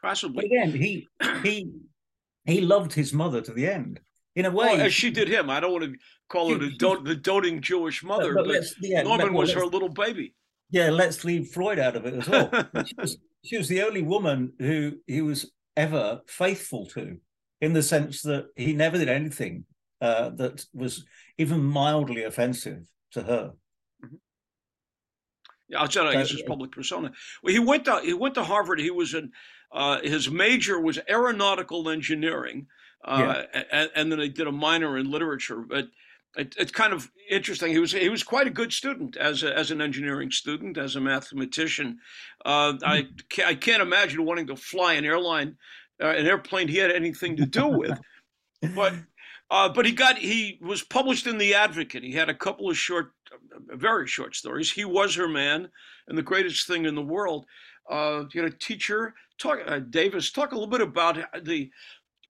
Possibly. 0.00 0.36
But 0.36 0.44
again, 0.44 0.70
he 0.70 1.08
he 1.42 1.72
he 2.44 2.60
loved 2.60 2.92
his 2.92 3.12
mother 3.12 3.40
to 3.40 3.52
the 3.52 3.66
end. 3.66 3.98
In 4.36 4.46
a 4.46 4.50
way, 4.50 4.76
well, 4.76 4.80
as 4.80 4.92
she 4.92 5.10
did 5.10 5.28
him. 5.28 5.48
I 5.48 5.60
don't 5.60 5.72
want 5.72 5.84
to 5.84 5.94
call 6.28 6.52
her 6.52 6.58
the, 6.58 7.00
the 7.04 7.14
doting 7.14 7.60
Jewish 7.60 8.02
mother, 8.02 8.34
but, 8.34 8.46
but 8.46 8.64
yeah, 8.80 9.02
Norman 9.02 9.32
well, 9.32 9.42
was 9.42 9.52
her 9.52 9.64
little 9.64 9.88
baby. 9.88 10.34
Yeah, 10.70 10.90
let's 10.90 11.24
leave 11.24 11.48
Freud 11.52 11.78
out 11.78 11.94
of 11.94 12.04
it 12.04 12.14
as 12.14 12.28
well. 12.28 12.50
she, 12.86 12.94
was, 12.98 13.18
she 13.44 13.56
was 13.58 13.68
the 13.68 13.82
only 13.82 14.02
woman 14.02 14.52
who 14.58 14.94
he 15.06 15.22
was 15.22 15.52
ever 15.76 16.20
faithful 16.26 16.86
to, 16.86 17.18
in 17.60 17.72
the 17.74 17.82
sense 17.82 18.22
that 18.22 18.46
he 18.56 18.72
never 18.72 18.98
did 18.98 19.08
anything 19.08 19.66
uh, 20.00 20.30
that 20.30 20.64
was 20.72 21.04
even 21.38 21.62
mildly 21.62 22.24
offensive 22.24 22.88
to 23.12 23.22
her. 23.22 23.52
Mm-hmm. 24.04 24.16
Yeah, 25.68 25.82
outside 25.82 26.06
I 26.06 26.14
guess 26.14 26.30
his 26.30 26.42
public 26.42 26.72
persona. 26.72 27.12
Well, 27.42 27.52
he 27.52 27.60
went 27.60 27.84
to 27.86 28.00
he 28.02 28.12
went 28.12 28.34
to 28.34 28.44
Harvard. 28.44 28.80
He 28.80 28.90
was 28.90 29.14
in 29.14 29.30
uh, 29.72 30.00
his 30.02 30.30
major 30.30 30.80
was 30.80 30.98
aeronautical 31.08 31.88
engineering, 31.88 32.66
uh, 33.04 33.44
yeah. 33.54 33.62
and, 33.70 33.90
and, 33.94 34.12
then 34.12 34.18
he 34.18 34.28
did 34.28 34.46
a 34.46 34.52
minor 34.52 34.96
in 34.96 35.10
literature. 35.10 35.58
But 35.58 35.88
it, 36.36 36.54
it's 36.58 36.72
kind 36.72 36.92
of 36.92 37.10
interesting. 37.30 37.70
He 37.70 37.78
was 37.78 37.92
he 37.92 38.08
was 38.08 38.22
quite 38.22 38.46
a 38.46 38.50
good 38.50 38.72
student 38.72 39.16
as 39.16 39.42
a, 39.42 39.56
as 39.56 39.70
an 39.70 39.80
engineering 39.80 40.30
student, 40.30 40.78
as 40.78 40.96
a 40.96 41.00
mathematician. 41.00 41.98
Uh, 42.44 42.72
mm. 42.72 42.78
I 42.84 43.06
can't, 43.28 43.48
I 43.48 43.54
can't 43.54 43.82
imagine 43.82 44.24
wanting 44.24 44.46
to 44.48 44.56
fly 44.56 44.94
an 44.94 45.04
airline, 45.04 45.56
uh, 46.02 46.08
an 46.08 46.26
airplane 46.26 46.68
he 46.68 46.78
had 46.78 46.90
anything 46.90 47.36
to 47.36 47.46
do 47.46 47.68
with. 47.68 47.98
but 48.74 48.94
uh, 49.50 49.68
but 49.68 49.86
he 49.86 49.92
got 49.92 50.18
he 50.18 50.58
was 50.60 50.82
published 50.82 51.26
in 51.26 51.38
the 51.38 51.54
Advocate. 51.54 52.02
He 52.02 52.12
had 52.12 52.28
a 52.28 52.34
couple 52.34 52.70
of 52.70 52.76
short, 52.76 53.12
very 53.68 54.06
short 54.06 54.34
stories. 54.34 54.72
He 54.72 54.84
was 54.84 55.14
her 55.14 55.28
man, 55.28 55.68
and 56.08 56.18
the 56.18 56.22
greatest 56.22 56.66
thing 56.66 56.86
in 56.86 56.94
the 56.94 57.02
world. 57.02 57.46
Uh, 57.88 58.24
you 58.32 58.40
know, 58.40 58.48
teacher 58.48 59.14
talk 59.38 59.58
uh, 59.66 59.78
Davis 59.78 60.32
talk 60.32 60.52
a 60.52 60.54
little 60.54 60.70
bit 60.70 60.80
about 60.80 61.18
the 61.44 61.70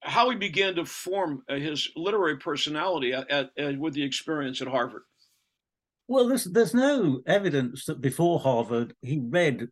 how 0.04 0.30
he 0.30 0.36
began 0.36 0.74
to 0.74 0.84
form 0.84 1.42
uh, 1.48 1.54
his 1.54 1.90
literary 1.96 2.36
personality 2.36 3.12
at, 3.12 3.30
at, 3.30 3.50
at, 3.58 3.78
with 3.78 3.94
the 3.94 4.02
experience 4.02 4.60
at 4.60 4.68
Harvard. 4.68 5.02
Well, 6.06 6.28
there's 6.28 6.44
there's 6.44 6.74
no 6.74 7.22
evidence 7.26 7.86
that 7.86 8.02
before 8.02 8.38
Harvard 8.38 8.94
he 9.00 9.18
read 9.18 9.68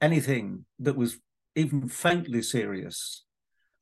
anything 0.00 0.66
that 0.80 0.96
was 0.96 1.18
even 1.56 1.88
faintly 1.88 2.42
serious. 2.42 3.24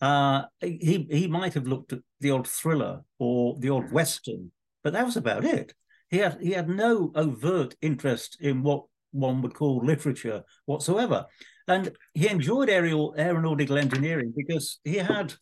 Uh, 0.00 0.42
he 0.60 1.06
he 1.10 1.26
might 1.26 1.54
have 1.54 1.66
looked 1.66 1.92
at 1.92 2.00
the 2.20 2.30
odd 2.30 2.46
thriller 2.46 3.02
or 3.18 3.56
the 3.58 3.70
odd 3.70 3.90
western, 3.90 4.52
but 4.84 4.92
that 4.92 5.04
was 5.04 5.16
about 5.16 5.44
it. 5.44 5.74
He 6.08 6.18
had 6.18 6.38
he 6.40 6.52
had 6.52 6.68
no 6.68 7.10
overt 7.16 7.74
interest 7.82 8.36
in 8.40 8.62
what 8.62 8.84
one 9.10 9.42
would 9.42 9.54
call 9.54 9.84
literature 9.84 10.42
whatsoever. 10.66 11.26
And 11.68 11.92
he 12.14 12.28
enjoyed 12.28 12.68
aerial 12.68 13.14
aeronautical 13.16 13.78
engineering 13.78 14.32
because 14.36 14.78
he 14.84 14.96
had 14.96 15.34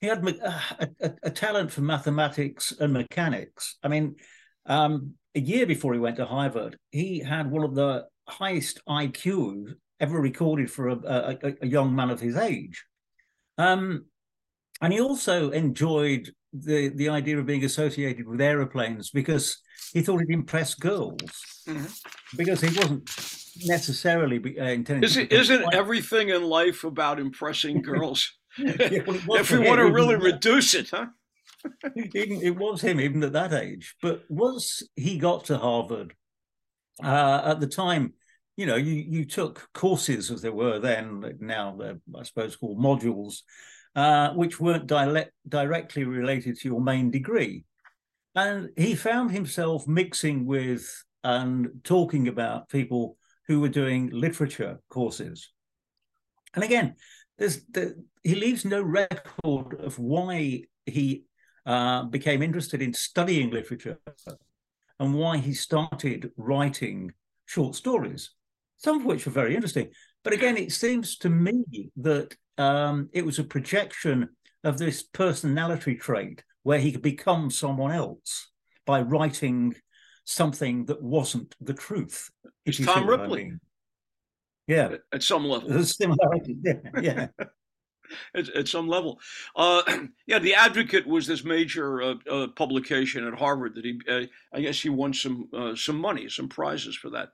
he 0.00 0.06
had 0.06 0.26
a, 0.26 0.88
a, 1.00 1.12
a 1.24 1.30
talent 1.30 1.70
for 1.70 1.82
mathematics 1.82 2.72
and 2.80 2.92
mechanics. 2.92 3.76
I 3.82 3.88
mean, 3.88 4.16
um, 4.66 5.14
a 5.34 5.40
year 5.40 5.66
before 5.66 5.92
he 5.92 6.00
went 6.00 6.16
to 6.16 6.24
Harvard, 6.24 6.78
he 6.90 7.20
had 7.20 7.50
one 7.50 7.64
of 7.64 7.74
the 7.74 8.06
highest 8.26 8.80
IQs 8.88 9.74
ever 10.00 10.18
recorded 10.18 10.70
for 10.70 10.88
a, 10.88 10.96
a, 10.96 11.52
a 11.62 11.66
young 11.66 11.94
man 11.94 12.10
of 12.10 12.20
his 12.20 12.36
age. 12.36 12.84
Um, 13.58 14.06
and 14.80 14.92
he 14.92 15.00
also 15.00 15.50
enjoyed 15.50 16.32
the, 16.52 16.88
the 16.88 17.10
idea 17.10 17.38
of 17.38 17.46
being 17.46 17.64
associated 17.64 18.26
with 18.26 18.40
aeroplanes 18.40 19.10
because 19.10 19.58
he 19.92 20.02
thought 20.02 20.22
it 20.22 20.30
impressed 20.30 20.80
girls. 20.80 21.62
Mm-hmm. 21.68 21.86
Because 22.36 22.60
he 22.60 22.76
wasn't 22.78 23.10
necessarily 23.64 24.38
be, 24.38 24.58
uh, 24.58 24.64
intended. 24.64 25.04
Is 25.04 25.16
it, 25.16 25.32
isn't 25.32 25.74
everything 25.74 26.28
in 26.28 26.44
life 26.44 26.84
about 26.84 27.20
impressing 27.20 27.82
girls? 27.90 28.32
yeah, 28.58 29.02
well, 29.26 29.40
if 29.40 29.50
we 29.50 29.58
want 29.58 29.78
to 29.78 29.90
really 29.90 30.16
reduce 30.16 30.74
it, 30.74 30.90
huh? 30.90 31.06
it 31.84 32.56
was 32.56 32.80
him 32.80 33.00
even 33.00 33.22
at 33.22 33.32
that 33.32 33.52
age. 33.52 33.94
But 34.02 34.24
once 34.28 34.82
he 34.96 35.18
got 35.18 35.46
to 35.46 35.58
Harvard, 35.58 36.14
uh, 37.02 37.42
at 37.44 37.60
the 37.60 37.66
time, 37.66 38.14
you 38.56 38.66
know, 38.66 38.76
you, 38.76 38.94
you 38.94 39.24
took 39.24 39.68
courses 39.72 40.30
as 40.30 40.42
there 40.42 40.52
were 40.52 40.78
then, 40.78 41.38
now 41.40 41.76
they're, 41.78 42.00
I 42.18 42.22
suppose, 42.24 42.56
called 42.56 42.78
modules, 42.78 43.42
uh, 43.94 44.32
which 44.34 44.60
weren't 44.60 44.86
direct, 44.86 45.32
directly 45.48 46.04
related 46.04 46.58
to 46.58 46.68
your 46.68 46.80
main 46.80 47.10
degree. 47.10 47.64
And 48.34 48.70
he 48.76 48.94
found 48.94 49.32
himself 49.32 49.86
mixing 49.86 50.46
with 50.46 51.04
and 51.24 51.68
talking 51.84 52.28
about 52.28 52.68
people 52.68 53.16
who 53.46 53.60
were 53.60 53.68
doing 53.68 54.10
literature 54.10 54.80
courses. 54.88 55.50
And 56.54 56.64
again, 56.64 56.94
there's 57.38 57.64
the, 57.66 58.02
he 58.22 58.34
leaves 58.34 58.64
no 58.64 58.82
record 58.82 59.80
of 59.80 59.98
why 59.98 60.64
he 60.86 61.24
uh, 61.66 62.04
became 62.04 62.42
interested 62.42 62.82
in 62.82 62.92
studying 62.92 63.50
literature 63.50 63.98
and 64.98 65.14
why 65.14 65.38
he 65.38 65.54
started 65.54 66.30
writing 66.36 67.12
short 67.46 67.74
stories, 67.74 68.30
some 68.76 69.00
of 69.00 69.04
which 69.04 69.26
are 69.26 69.30
very 69.30 69.54
interesting. 69.54 69.90
But 70.22 70.34
again, 70.34 70.56
it 70.56 70.72
seems 70.72 71.16
to 71.18 71.30
me 71.30 71.90
that 71.96 72.36
um, 72.58 73.08
it 73.12 73.24
was 73.24 73.38
a 73.38 73.44
projection 73.44 74.28
of 74.62 74.78
this 74.78 75.02
personality 75.02 75.94
trait 75.94 76.44
where 76.62 76.78
he 76.78 76.92
could 76.92 77.02
become 77.02 77.50
someone 77.50 77.92
else 77.92 78.50
by 78.86 79.00
writing 79.00 79.74
something 80.24 80.86
that 80.86 81.02
wasn't 81.02 81.54
the 81.60 81.74
truth. 81.74 82.30
It's 82.64 82.84
Tom 82.84 83.06
Ripley. 83.06 83.42
I 83.42 83.44
mean. 83.44 83.60
Yeah. 84.66 84.96
At 85.12 85.22
some 85.22 85.44
level. 85.44 85.68
There's 85.68 85.96
similarity. 85.96 86.56
Yeah. 86.62 87.00
yeah. 87.00 87.26
at, 88.34 88.48
at, 88.50 88.68
some 88.68 88.88
level. 88.88 89.20
Uh, 89.56 89.82
yeah, 90.26 90.38
The 90.38 90.54
Advocate 90.54 91.06
was 91.06 91.26
this 91.26 91.44
major 91.44 92.02
uh, 92.02 92.14
uh, 92.30 92.46
publication 92.48 93.26
at 93.26 93.34
Harvard 93.34 93.74
that 93.74 93.84
he, 93.84 94.00
uh, 94.08 94.22
I 94.52 94.60
guess 94.60 94.80
he 94.80 94.88
won 94.88 95.12
some 95.12 95.48
uh, 95.52 95.74
some 95.74 95.96
money, 95.96 96.28
some 96.28 96.48
prizes 96.48 96.96
for 96.96 97.10
that 97.10 97.30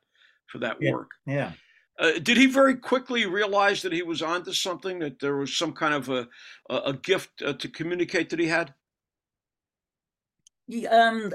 for 0.47 0.59
that 0.59 0.78
yeah. 0.80 0.92
work. 0.92 1.11
Yeah. 1.26 1.52
Uh, 1.99 2.12
did 2.23 2.37
he 2.37 2.47
very 2.47 2.76
quickly 2.76 3.26
realize 3.26 3.83
that 3.83 3.92
he 3.92 4.02
was 4.02 4.23
onto 4.23 4.52
something? 4.52 4.99
That 4.99 5.18
there 5.21 5.37
was 5.37 5.56
some 5.56 5.73
kind 5.73 5.95
of 5.95 6.09
a 6.09 6.28
a, 6.68 6.92
gift 6.95 7.38
to 7.38 7.68
communicate 7.68 8.30
that 8.30 8.38
he 8.38 8.47
had? 8.47 8.75
Yeah, 10.68 10.88
um, 10.90 11.32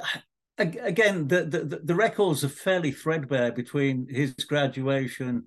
again, 0.58 1.28
the, 1.28 1.44
the 1.44 1.82
the 1.84 1.96
records 1.96 2.44
are 2.44 2.50
fairly 2.50 2.92
threadbare 2.92 3.52
between 3.52 4.08
his 4.10 4.34
graduation, 4.34 5.46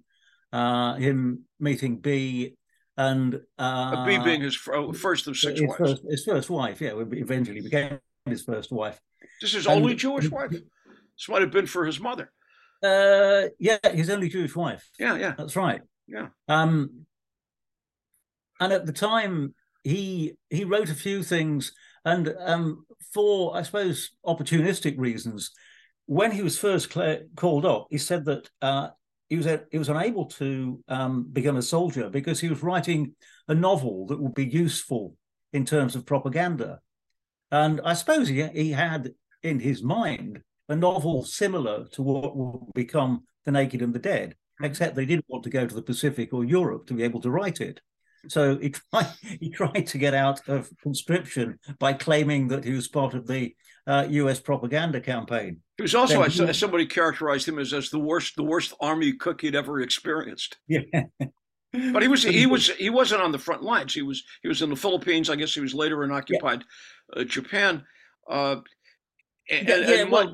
him 0.52 1.44
meeting 1.60 1.98
Bea, 1.98 2.56
and 2.96 3.40
uh, 3.58 4.04
Bea 4.04 4.18
being 4.18 4.40
his 4.40 4.58
oh, 4.72 4.92
first 4.92 5.26
of 5.26 5.36
six 5.36 5.60
his 5.60 5.68
wives. 5.68 5.78
First, 5.78 6.02
his 6.08 6.24
first 6.24 6.50
wife, 6.50 6.80
yeah, 6.80 6.92
eventually 6.96 7.60
became 7.60 7.98
his 8.26 8.42
first 8.42 8.72
wife. 8.72 9.00
This 9.40 9.50
is 9.50 9.56
his 9.56 9.66
and, 9.66 9.82
only 9.82 9.94
Jewish 9.94 10.30
wife. 10.30 10.50
This 10.50 11.28
might 11.28 11.42
have 11.42 11.50
been 11.50 11.66
for 11.66 11.84
his 11.84 12.00
mother. 12.00 12.30
Uh, 12.82 13.48
yeah, 13.58 13.78
his 13.92 14.10
only 14.10 14.28
Jewish 14.28 14.54
wife. 14.54 14.88
Yeah, 14.98 15.16
yeah, 15.16 15.34
that's 15.36 15.56
right. 15.56 15.80
Yeah. 16.06 16.28
Um, 16.48 17.06
and 18.60 18.72
at 18.72 18.86
the 18.86 18.92
time, 18.92 19.54
he 19.82 20.34
he 20.50 20.64
wrote 20.64 20.90
a 20.90 20.94
few 20.94 21.22
things, 21.22 21.72
and 22.04 22.34
um, 22.38 22.86
for 23.14 23.56
I 23.56 23.62
suppose 23.62 24.10
opportunistic 24.26 24.96
reasons, 24.98 25.52
when 26.06 26.32
he 26.32 26.42
was 26.42 26.58
first 26.58 26.94
called 27.36 27.64
up, 27.64 27.86
he 27.90 27.98
said 27.98 28.24
that 28.26 28.50
uh, 28.60 28.88
he 29.28 29.36
was 29.36 29.46
he 29.70 29.78
was 29.78 29.88
unable 29.88 30.26
to 30.26 30.82
um, 30.88 31.28
become 31.32 31.56
a 31.56 31.62
soldier 31.62 32.10
because 32.10 32.40
he 32.40 32.48
was 32.48 32.62
writing 32.62 33.14
a 33.48 33.54
novel 33.54 34.06
that 34.06 34.20
would 34.20 34.34
be 34.34 34.46
useful 34.46 35.16
in 35.52 35.64
terms 35.64 35.94
of 35.94 36.04
propaganda, 36.04 36.80
and 37.50 37.80
I 37.84 37.94
suppose 37.94 38.28
he 38.28 38.46
he 38.48 38.72
had 38.72 39.12
in 39.42 39.60
his 39.60 39.82
mind 39.82 40.42
a 40.68 40.76
novel 40.76 41.24
similar 41.24 41.86
to 41.92 42.02
what 42.02 42.36
would 42.36 42.72
become 42.74 43.24
The 43.44 43.52
Naked 43.52 43.82
and 43.82 43.94
the 43.94 43.98
Dead, 43.98 44.30
mm-hmm. 44.30 44.64
except 44.64 44.96
they 44.96 45.06
didn't 45.06 45.28
want 45.28 45.44
to 45.44 45.50
go 45.50 45.66
to 45.66 45.74
the 45.74 45.82
Pacific 45.82 46.32
or 46.32 46.44
Europe 46.44 46.86
to 46.86 46.94
be 46.94 47.02
able 47.02 47.20
to 47.20 47.30
write 47.30 47.60
it. 47.60 47.80
So 48.28 48.58
he 48.58 48.70
tried, 48.70 49.06
he 49.40 49.50
tried 49.50 49.86
to 49.88 49.98
get 49.98 50.14
out 50.14 50.48
of 50.48 50.70
conscription 50.82 51.58
by 51.78 51.92
claiming 51.92 52.48
that 52.48 52.64
he 52.64 52.72
was 52.72 52.88
part 52.88 53.14
of 53.14 53.26
the 53.26 53.54
uh, 53.86 54.06
U.S. 54.08 54.40
propaganda 54.40 55.00
campaign. 55.00 55.60
He 55.76 55.82
was 55.82 55.94
also, 55.94 56.22
as, 56.22 56.40
as 56.40 56.58
somebody 56.58 56.86
characterized 56.86 57.48
him 57.48 57.58
as, 57.58 57.72
as 57.72 57.90
the 57.90 57.98
worst, 57.98 58.36
the 58.36 58.44
worst 58.44 58.74
army 58.80 59.12
cook 59.12 59.40
he'd 59.40 59.54
ever 59.54 59.80
experienced. 59.80 60.56
Yeah. 60.68 60.80
But 61.92 62.02
he 62.02 62.08
was 62.08 62.22
he 62.22 62.46
was 62.46 62.68
he 62.70 62.90
wasn't 62.90 63.22
on 63.22 63.32
the 63.32 63.38
front 63.38 63.62
lines. 63.62 63.94
He 63.94 64.02
was 64.02 64.22
he 64.42 64.48
was 64.48 64.62
in 64.62 64.70
the 64.70 64.76
Philippines. 64.76 65.28
I 65.28 65.36
guess 65.36 65.54
he 65.54 65.60
was 65.60 65.74
later 65.74 66.04
in 66.04 66.12
occupied 66.12 66.64
yeah. 67.14 67.22
uh, 67.22 67.24
Japan. 67.24 67.84
Uh, 68.28 68.56
and, 69.50 69.68
yeah, 69.68 69.90
and 70.00 70.10
well, 70.10 70.32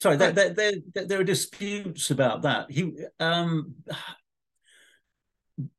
sorry, 0.00 0.16
there, 0.16 0.32
there, 0.32 0.50
there, 0.54 1.04
there, 1.06 1.20
are 1.20 1.24
disputes 1.24 2.12
about 2.12 2.42
that. 2.42 2.70
He 2.70 2.92
um, 3.18 3.74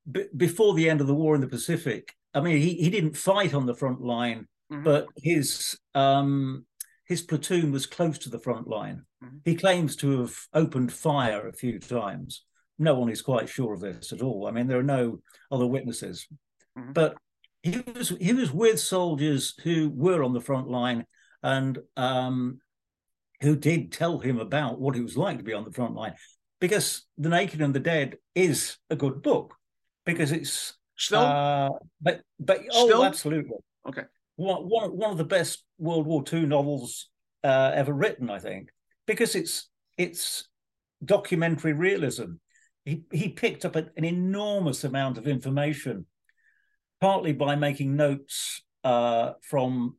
b- 0.09 0.27
before 0.35 0.73
the 0.73 0.89
end 0.89 1.01
of 1.01 1.07
the 1.07 1.15
war 1.15 1.35
in 1.35 1.41
the 1.41 1.47
Pacific. 1.47 2.13
I 2.33 2.41
mean, 2.41 2.57
he, 2.57 2.75
he 2.75 2.89
didn't 2.89 3.17
fight 3.17 3.53
on 3.53 3.65
the 3.65 3.75
front 3.75 4.01
line 4.01 4.47
mm-hmm. 4.71 4.83
but 4.83 5.07
his 5.17 5.77
um, 5.95 6.65
his 7.05 7.21
platoon 7.21 7.71
was 7.71 7.85
close 7.85 8.17
to 8.19 8.29
the 8.29 8.39
front 8.39 8.67
line. 8.67 9.03
Mm-hmm. 9.23 9.37
He 9.45 9.55
claims 9.55 9.95
to 9.97 10.21
have 10.21 10.35
opened 10.53 10.93
fire 10.93 11.47
a 11.47 11.53
few 11.53 11.79
times. 11.79 12.43
No 12.77 12.95
one 12.95 13.09
is 13.09 13.21
quite 13.21 13.49
sure 13.49 13.73
of 13.73 13.81
this 13.81 14.13
at 14.13 14.21
all. 14.21 14.47
I 14.47 14.51
mean, 14.51 14.67
there 14.67 14.79
are 14.79 14.83
no 14.83 15.19
other 15.51 15.67
witnesses, 15.67 16.27
mm-hmm. 16.77 16.93
but 16.93 17.17
he 17.61 17.83
was 17.93 18.09
he 18.09 18.33
was 18.33 18.51
with 18.51 18.79
soldiers 18.79 19.53
who 19.63 19.89
were 19.89 20.23
on 20.23 20.33
the 20.33 20.41
front 20.41 20.69
line 20.69 21.05
and 21.43 21.79
um, 21.97 22.59
who 23.41 23.55
did 23.55 23.91
tell 23.91 24.19
him 24.19 24.39
about 24.39 24.79
what 24.79 24.95
it 24.95 25.03
was 25.03 25.17
like 25.17 25.37
to 25.37 25.43
be 25.43 25.53
on 25.53 25.65
the 25.65 25.71
front 25.71 25.95
line. 25.95 26.13
Because 26.59 27.05
The 27.17 27.29
Naked 27.29 27.61
and 27.61 27.73
the 27.73 27.79
Dead 27.79 28.17
is 28.35 28.77
a 28.89 28.95
good 28.97 29.21
book 29.21 29.55
because 30.13 30.31
it's 30.31 30.73
still, 30.97 31.19
uh, 31.19 31.69
but 32.01 32.21
but 32.39 32.61
oh, 32.71 32.87
still? 32.87 33.03
absolutely 33.03 33.57
okay 33.87 34.03
one, 34.39 34.63
one, 34.63 34.91
one 34.91 35.11
of 35.11 35.17
the 35.17 35.25
best 35.25 35.65
World 35.77 36.07
War 36.07 36.23
II 36.31 36.45
novels 36.45 37.09
uh, 37.43 37.71
ever 37.73 37.91
written, 37.91 38.29
I 38.29 38.39
think, 38.39 38.69
because 39.05 39.35
it's 39.35 39.69
it's 39.97 40.47
documentary 41.03 41.73
realism. 41.73 42.35
He 42.85 43.03
he 43.11 43.29
picked 43.29 43.65
up 43.65 43.75
an, 43.75 43.89
an 43.97 44.05
enormous 44.05 44.85
amount 44.85 45.17
of 45.17 45.27
information, 45.27 46.05
partly 47.01 47.33
by 47.33 47.57
making 47.57 47.97
notes 47.97 48.61
uh, 48.85 49.33
from 49.41 49.97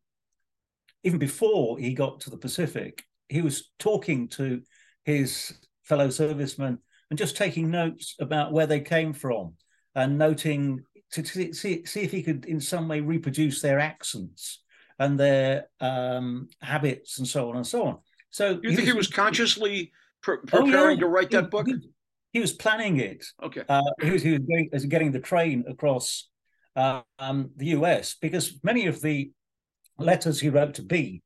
even 1.04 1.18
before 1.18 1.78
he 1.78 1.92
got 1.92 2.20
to 2.20 2.30
the 2.30 2.38
Pacific. 2.38 3.02
He 3.28 3.42
was 3.42 3.70
talking 3.78 4.28
to 4.28 4.62
his 5.04 5.52
fellow 5.82 6.08
servicemen 6.08 6.78
and 7.10 7.18
just 7.18 7.36
taking 7.36 7.70
notes 7.70 8.16
about 8.18 8.52
where 8.52 8.66
they 8.66 8.80
came 8.80 9.12
from 9.12 9.54
and 9.94 10.18
noting 10.18 10.84
to 11.12 11.24
see, 11.24 11.52
see, 11.52 11.84
see 11.84 12.00
if 12.00 12.12
he 12.12 12.22
could 12.22 12.44
in 12.44 12.60
some 12.60 12.88
way 12.88 13.00
reproduce 13.00 13.60
their 13.60 13.78
accents 13.78 14.62
and 14.98 15.18
their 15.18 15.68
um, 15.80 16.48
habits 16.60 17.18
and 17.18 17.26
so 17.26 17.48
on 17.50 17.56
and 17.56 17.66
so 17.66 17.84
on. 17.84 17.98
So 18.30 18.60
you 18.62 18.76
think 18.76 18.80
he 18.80 18.84
was, 18.84 18.88
he 18.92 18.96
was 18.96 19.08
consciously 19.08 19.92
pre- 20.22 20.38
preparing 20.38 20.76
oh, 20.76 20.88
yeah. 20.90 21.00
to 21.00 21.06
write 21.06 21.30
that 21.30 21.50
book? 21.50 21.66
He, 21.66 21.74
he, 22.32 22.40
was 22.40 22.52
planning 22.52 22.98
it. 22.98 23.24
Okay. 23.42 23.62
Uh, 23.68 23.82
he 24.00 24.10
was, 24.10 24.22
he 24.22 24.30
was 24.30 24.40
going, 24.40 24.70
getting 24.88 25.10
the 25.10 25.20
train 25.20 25.64
across 25.68 26.28
uh, 26.76 27.02
um, 27.18 27.50
the 27.56 27.66
US 27.68 28.14
because 28.20 28.60
many 28.62 28.86
of 28.86 29.00
the 29.00 29.32
letters 29.98 30.40
he 30.40 30.48
wrote 30.48 30.74
to 30.74 30.82
Bea, 30.82 31.22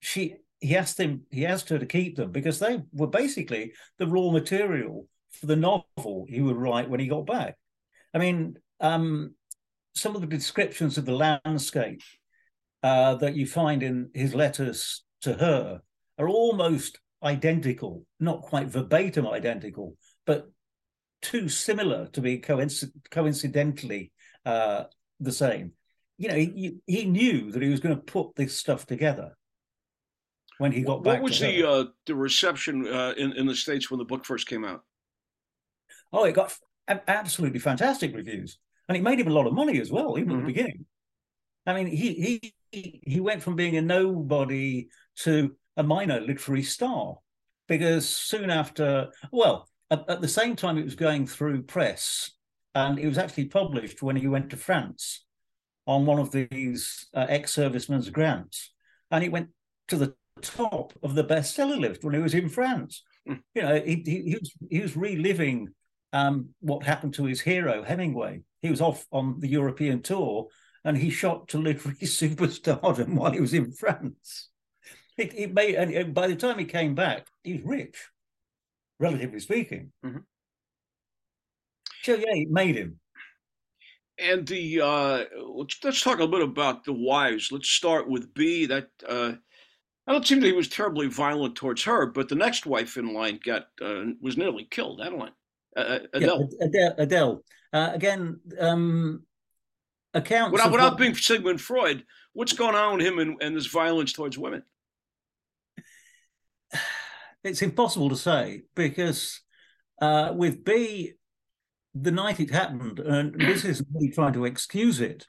she 0.00 0.36
he 0.60 0.76
asked 0.76 0.98
him 0.98 1.22
he 1.30 1.44
asked 1.44 1.68
her 1.68 1.78
to 1.78 1.86
keep 1.86 2.16
them 2.16 2.32
because 2.32 2.58
they 2.58 2.82
were 2.92 3.06
basically 3.06 3.72
the 3.98 4.06
raw 4.06 4.30
material 4.30 5.06
for 5.30 5.46
the 5.46 5.56
novel 5.56 6.26
he 6.28 6.40
would 6.40 6.56
write 6.56 6.88
when 6.88 7.00
he 7.00 7.08
got 7.08 7.26
back. 7.26 7.56
I 8.16 8.18
mean, 8.18 8.56
um, 8.80 9.34
some 9.94 10.14
of 10.14 10.22
the 10.22 10.26
descriptions 10.26 10.96
of 10.96 11.04
the 11.04 11.12
landscape 11.12 12.00
uh, 12.82 13.16
that 13.16 13.36
you 13.36 13.46
find 13.46 13.82
in 13.82 14.08
his 14.14 14.34
letters 14.34 15.04
to 15.20 15.34
her 15.34 15.82
are 16.18 16.28
almost 16.28 16.98
identical, 17.22 18.06
not 18.18 18.40
quite 18.40 18.68
verbatim 18.68 19.26
identical, 19.26 19.98
but 20.24 20.50
too 21.20 21.50
similar 21.50 22.06
to 22.14 22.22
be 22.22 22.38
coinc- 22.38 22.90
coincidentally 23.10 24.12
uh, 24.46 24.84
the 25.20 25.32
same. 25.32 25.72
You 26.16 26.28
know, 26.30 26.36
he, 26.36 26.76
he 26.86 27.04
knew 27.04 27.52
that 27.52 27.60
he 27.60 27.68
was 27.68 27.80
going 27.80 27.96
to 27.96 28.02
put 28.02 28.34
this 28.34 28.58
stuff 28.58 28.86
together 28.86 29.36
when 30.56 30.72
he 30.72 30.80
got 30.80 31.00
what 31.00 31.04
back. 31.04 31.12
What 31.20 31.32
was 31.32 31.40
the 31.40 31.68
uh, 31.68 31.84
the 32.06 32.14
reception 32.14 32.88
uh, 32.88 33.12
in 33.18 33.34
in 33.34 33.44
the 33.44 33.54
states 33.54 33.90
when 33.90 33.98
the 33.98 34.06
book 34.06 34.24
first 34.24 34.46
came 34.46 34.64
out? 34.64 34.84
Oh, 36.14 36.24
it 36.24 36.32
got 36.32 36.56
absolutely 36.88 37.58
fantastic 37.58 38.14
reviews 38.14 38.58
and 38.88 38.96
it 38.96 39.02
made 39.02 39.18
him 39.18 39.28
a 39.28 39.32
lot 39.32 39.46
of 39.46 39.52
money 39.52 39.80
as 39.80 39.90
well, 39.90 40.18
even 40.18 40.30
mm-hmm. 40.30 40.32
at 40.32 40.34
the 40.34 40.38
mm-hmm. 40.38 40.46
beginning. 40.46 40.86
I 41.66 41.74
mean, 41.74 41.86
he 41.88 42.40
he 42.70 43.00
he 43.04 43.20
went 43.20 43.42
from 43.42 43.56
being 43.56 43.76
a 43.76 43.82
nobody 43.82 44.88
to 45.20 45.56
a 45.76 45.82
minor 45.82 46.20
literary 46.20 46.62
star 46.62 47.16
because 47.68 48.08
soon 48.08 48.50
after, 48.50 49.08
well, 49.32 49.68
at, 49.90 50.08
at, 50.08 50.20
the 50.20 50.28
same 50.28 50.54
time 50.54 50.78
it 50.78 50.84
was 50.84 50.94
going 50.94 51.26
through 51.26 51.62
press, 51.62 52.30
and 52.74 52.98
it 52.98 53.08
was 53.08 53.18
actually 53.18 53.46
published 53.46 54.02
when 54.02 54.14
he 54.16 54.28
went 54.28 54.50
to 54.50 54.56
France 54.56 55.24
on 55.86 56.06
one 56.06 56.20
of 56.20 56.30
these 56.30 57.06
uh, 57.14 57.26
ex-servicemen's 57.28 58.10
grants, 58.10 58.72
and 59.10 59.24
it 59.24 59.32
went 59.32 59.48
to 59.88 59.96
the 59.96 60.14
top 60.42 60.92
of 61.02 61.14
the 61.14 61.24
bestseller 61.24 61.78
list 61.78 62.04
when 62.04 62.14
he 62.14 62.20
was 62.20 62.34
in 62.34 62.48
France. 62.48 63.02
Mm. 63.28 63.40
You 63.54 63.62
know, 63.62 63.80
he, 63.84 64.02
he, 64.04 64.22
he, 64.22 64.36
was 64.38 64.52
he 64.70 64.80
was 64.80 64.96
reliving 64.96 65.74
um, 66.16 66.48
what 66.60 66.82
happened 66.82 67.14
to 67.14 67.24
his 67.24 67.40
hero 67.40 67.82
Hemingway. 67.82 68.42
He 68.62 68.70
was 68.70 68.80
off 68.80 69.06
on 69.12 69.40
the 69.40 69.48
European 69.48 70.02
tour, 70.02 70.48
and 70.84 70.96
he 70.96 71.10
shot 71.10 71.48
to 71.48 71.58
literary 71.58 71.98
superstardom 72.02 73.14
while 73.14 73.32
he 73.32 73.40
was 73.40 73.54
in 73.54 73.72
France. 73.72 74.48
It, 75.18 75.32
it 75.34 75.54
made, 75.54 75.74
and 75.74 76.14
by 76.14 76.26
the 76.26 76.36
time 76.36 76.58
he 76.58 76.64
came 76.64 76.94
back, 76.94 77.26
he 77.42 77.54
was 77.54 77.62
rich, 77.64 77.96
relatively 78.98 79.40
speaking. 79.40 79.92
Mm-hmm. 80.04 80.18
So 82.02 82.14
yeah, 82.14 82.24
it 82.34 82.50
made 82.50 82.76
him. 82.76 83.00
And 84.18 84.46
the 84.46 84.80
uh, 84.80 85.24
let's, 85.46 85.78
let's 85.84 86.00
talk 86.00 86.18
a 86.18 86.24
little 86.24 86.46
bit 86.46 86.48
about 86.48 86.84
the 86.84 86.92
wives. 86.92 87.52
Let's 87.52 87.68
start 87.68 88.08
with 88.08 88.32
Bea. 88.32 88.66
That 88.66 88.88
uh, 89.06 89.32
I 90.06 90.12
don't 90.12 90.26
seem 90.26 90.40
that 90.40 90.46
he 90.46 90.52
was 90.52 90.68
terribly 90.68 91.08
violent 91.08 91.56
towards 91.56 91.82
her, 91.84 92.06
but 92.06 92.28
the 92.28 92.34
next 92.34 92.64
wife 92.64 92.96
in 92.96 93.12
line 93.12 93.40
got 93.44 93.66
uh, 93.82 94.04
was 94.22 94.38
nearly 94.38 94.64
killed. 94.64 95.02
Adeline, 95.02 95.32
uh, 95.76 95.80
uh 95.80 95.98
Adele. 96.14 96.48
Yeah, 96.50 96.66
Adele. 96.66 96.94
Adele. 96.98 97.44
Uh, 97.72 97.90
again, 97.92 98.40
um, 98.58 99.22
accounts 100.14 100.52
without, 100.52 100.72
without 100.72 100.92
what... 100.92 100.98
being 100.98 101.14
Sigmund 101.14 101.60
Freud. 101.60 102.04
What's 102.32 102.52
going 102.52 102.74
on 102.74 102.98
with 102.98 103.06
him 103.06 103.18
and, 103.18 103.36
and 103.40 103.56
this 103.56 103.66
violence 103.66 104.12
towards 104.12 104.38
women? 104.38 104.62
It's 107.44 107.62
impossible 107.62 108.08
to 108.08 108.16
say 108.16 108.62
because 108.74 109.40
uh, 110.02 110.32
with 110.34 110.64
B, 110.64 111.12
the 111.94 112.10
night 112.10 112.40
it 112.40 112.50
happened, 112.50 112.98
and 112.98 113.40
this 113.40 113.64
isn't 113.64 113.88
really 113.94 114.10
trying 114.10 114.32
to 114.32 114.44
excuse 114.46 115.00
it, 115.00 115.28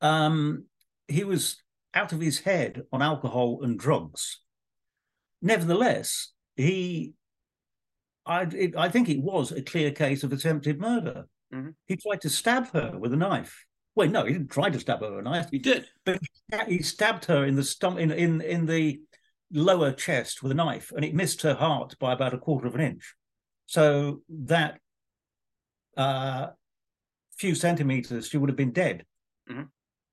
um, 0.00 0.66
he 1.08 1.24
was 1.24 1.60
out 1.94 2.12
of 2.12 2.20
his 2.20 2.40
head 2.40 2.82
on 2.92 3.02
alcohol 3.02 3.60
and 3.62 3.78
drugs. 3.78 4.40
Nevertheless, 5.42 6.32
he, 6.54 7.14
I, 8.26 8.42
it, 8.42 8.76
I 8.76 8.88
think 8.88 9.08
it 9.08 9.20
was 9.20 9.52
a 9.52 9.62
clear 9.62 9.90
case 9.90 10.24
of 10.24 10.32
attempted 10.32 10.80
murder. 10.80 11.26
Mm-hmm. 11.54 11.70
He 11.86 11.96
tried 11.96 12.20
to 12.22 12.30
stab 12.30 12.72
her 12.72 12.96
with 12.98 13.12
a 13.12 13.16
knife. 13.16 13.64
Well, 13.94 14.08
no, 14.08 14.24
he 14.24 14.32
didn't 14.32 14.50
try 14.50 14.68
to 14.68 14.80
stab 14.80 15.00
her 15.00 15.10
with 15.10 15.20
a 15.20 15.22
knife. 15.22 15.48
He 15.50 15.58
did, 15.58 15.86
but 16.04 16.18
he 16.68 16.82
stabbed 16.82 17.24
her 17.26 17.44
in 17.44 17.54
the 17.54 17.64
stomach, 17.64 18.00
in 18.00 18.10
in 18.10 18.40
in 18.42 18.66
the 18.66 19.00
lower 19.52 19.92
chest 19.92 20.42
with 20.42 20.52
a 20.52 20.56
knife, 20.56 20.92
and 20.94 21.04
it 21.04 21.14
missed 21.14 21.42
her 21.42 21.54
heart 21.54 21.94
by 21.98 22.12
about 22.12 22.34
a 22.34 22.38
quarter 22.38 22.66
of 22.66 22.74
an 22.74 22.80
inch. 22.80 23.14
So 23.66 24.22
that 24.28 24.80
uh, 25.96 26.48
few 27.38 27.54
centimeters, 27.54 28.28
she 28.28 28.38
would 28.38 28.50
have 28.50 28.56
been 28.56 28.72
dead. 28.72 29.04
Mm-hmm. 29.50 29.62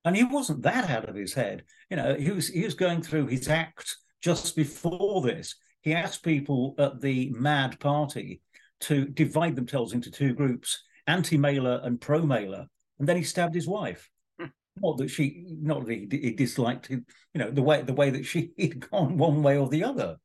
And 0.05 0.15
he 0.15 0.23
wasn't 0.23 0.63
that 0.63 0.89
out 0.89 1.09
of 1.09 1.15
his 1.15 1.33
head. 1.33 1.63
You 1.89 1.97
know, 1.97 2.15
he 2.15 2.31
was 2.31 2.47
he 2.47 2.63
was 2.63 2.73
going 2.73 3.01
through 3.01 3.27
his 3.27 3.47
act 3.47 3.95
just 4.21 4.55
before 4.55 5.21
this. 5.21 5.55
He 5.83 5.93
asked 5.93 6.23
people 6.23 6.75
at 6.79 7.01
the 7.01 7.29
Mad 7.31 7.79
Party 7.79 8.41
to 8.81 9.05
divide 9.05 9.55
themselves 9.55 9.93
into 9.93 10.09
two 10.09 10.33
groups, 10.33 10.81
anti-mailer 11.07 11.81
and 11.83 11.99
pro-mailer, 11.99 12.67
and 12.99 13.07
then 13.07 13.17
he 13.17 13.23
stabbed 13.23 13.53
his 13.53 13.67
wife. 13.67 14.09
Hmm. 14.39 14.47
Not 14.77 14.97
that 14.97 15.09
she, 15.09 15.45
not 15.61 15.85
that 15.85 15.91
he, 15.91 16.07
he 16.09 16.31
disliked, 16.31 16.87
him, 16.87 17.05
you 17.33 17.39
know, 17.39 17.51
the 17.51 17.61
way 17.61 17.81
the 17.81 17.93
way 17.93 18.09
that 18.11 18.25
she 18.25 18.51
had 18.57 18.89
gone 18.89 19.17
one 19.17 19.43
way 19.43 19.57
or 19.57 19.67
the 19.67 19.83
other, 19.83 20.15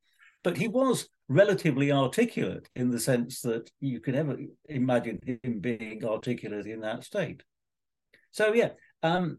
but 0.44 0.56
he 0.56 0.68
was 0.68 1.08
relatively 1.28 1.90
articulate 1.90 2.68
in 2.76 2.90
the 2.90 3.00
sense 3.00 3.40
that 3.42 3.68
you 3.80 4.00
could 4.00 4.14
ever 4.14 4.38
imagine 4.68 5.18
him 5.42 5.58
being 5.58 6.04
articulate 6.04 6.66
in 6.66 6.80
that 6.80 7.04
state. 7.04 7.42
So 8.30 8.52
yeah, 8.52 8.70
um, 9.02 9.38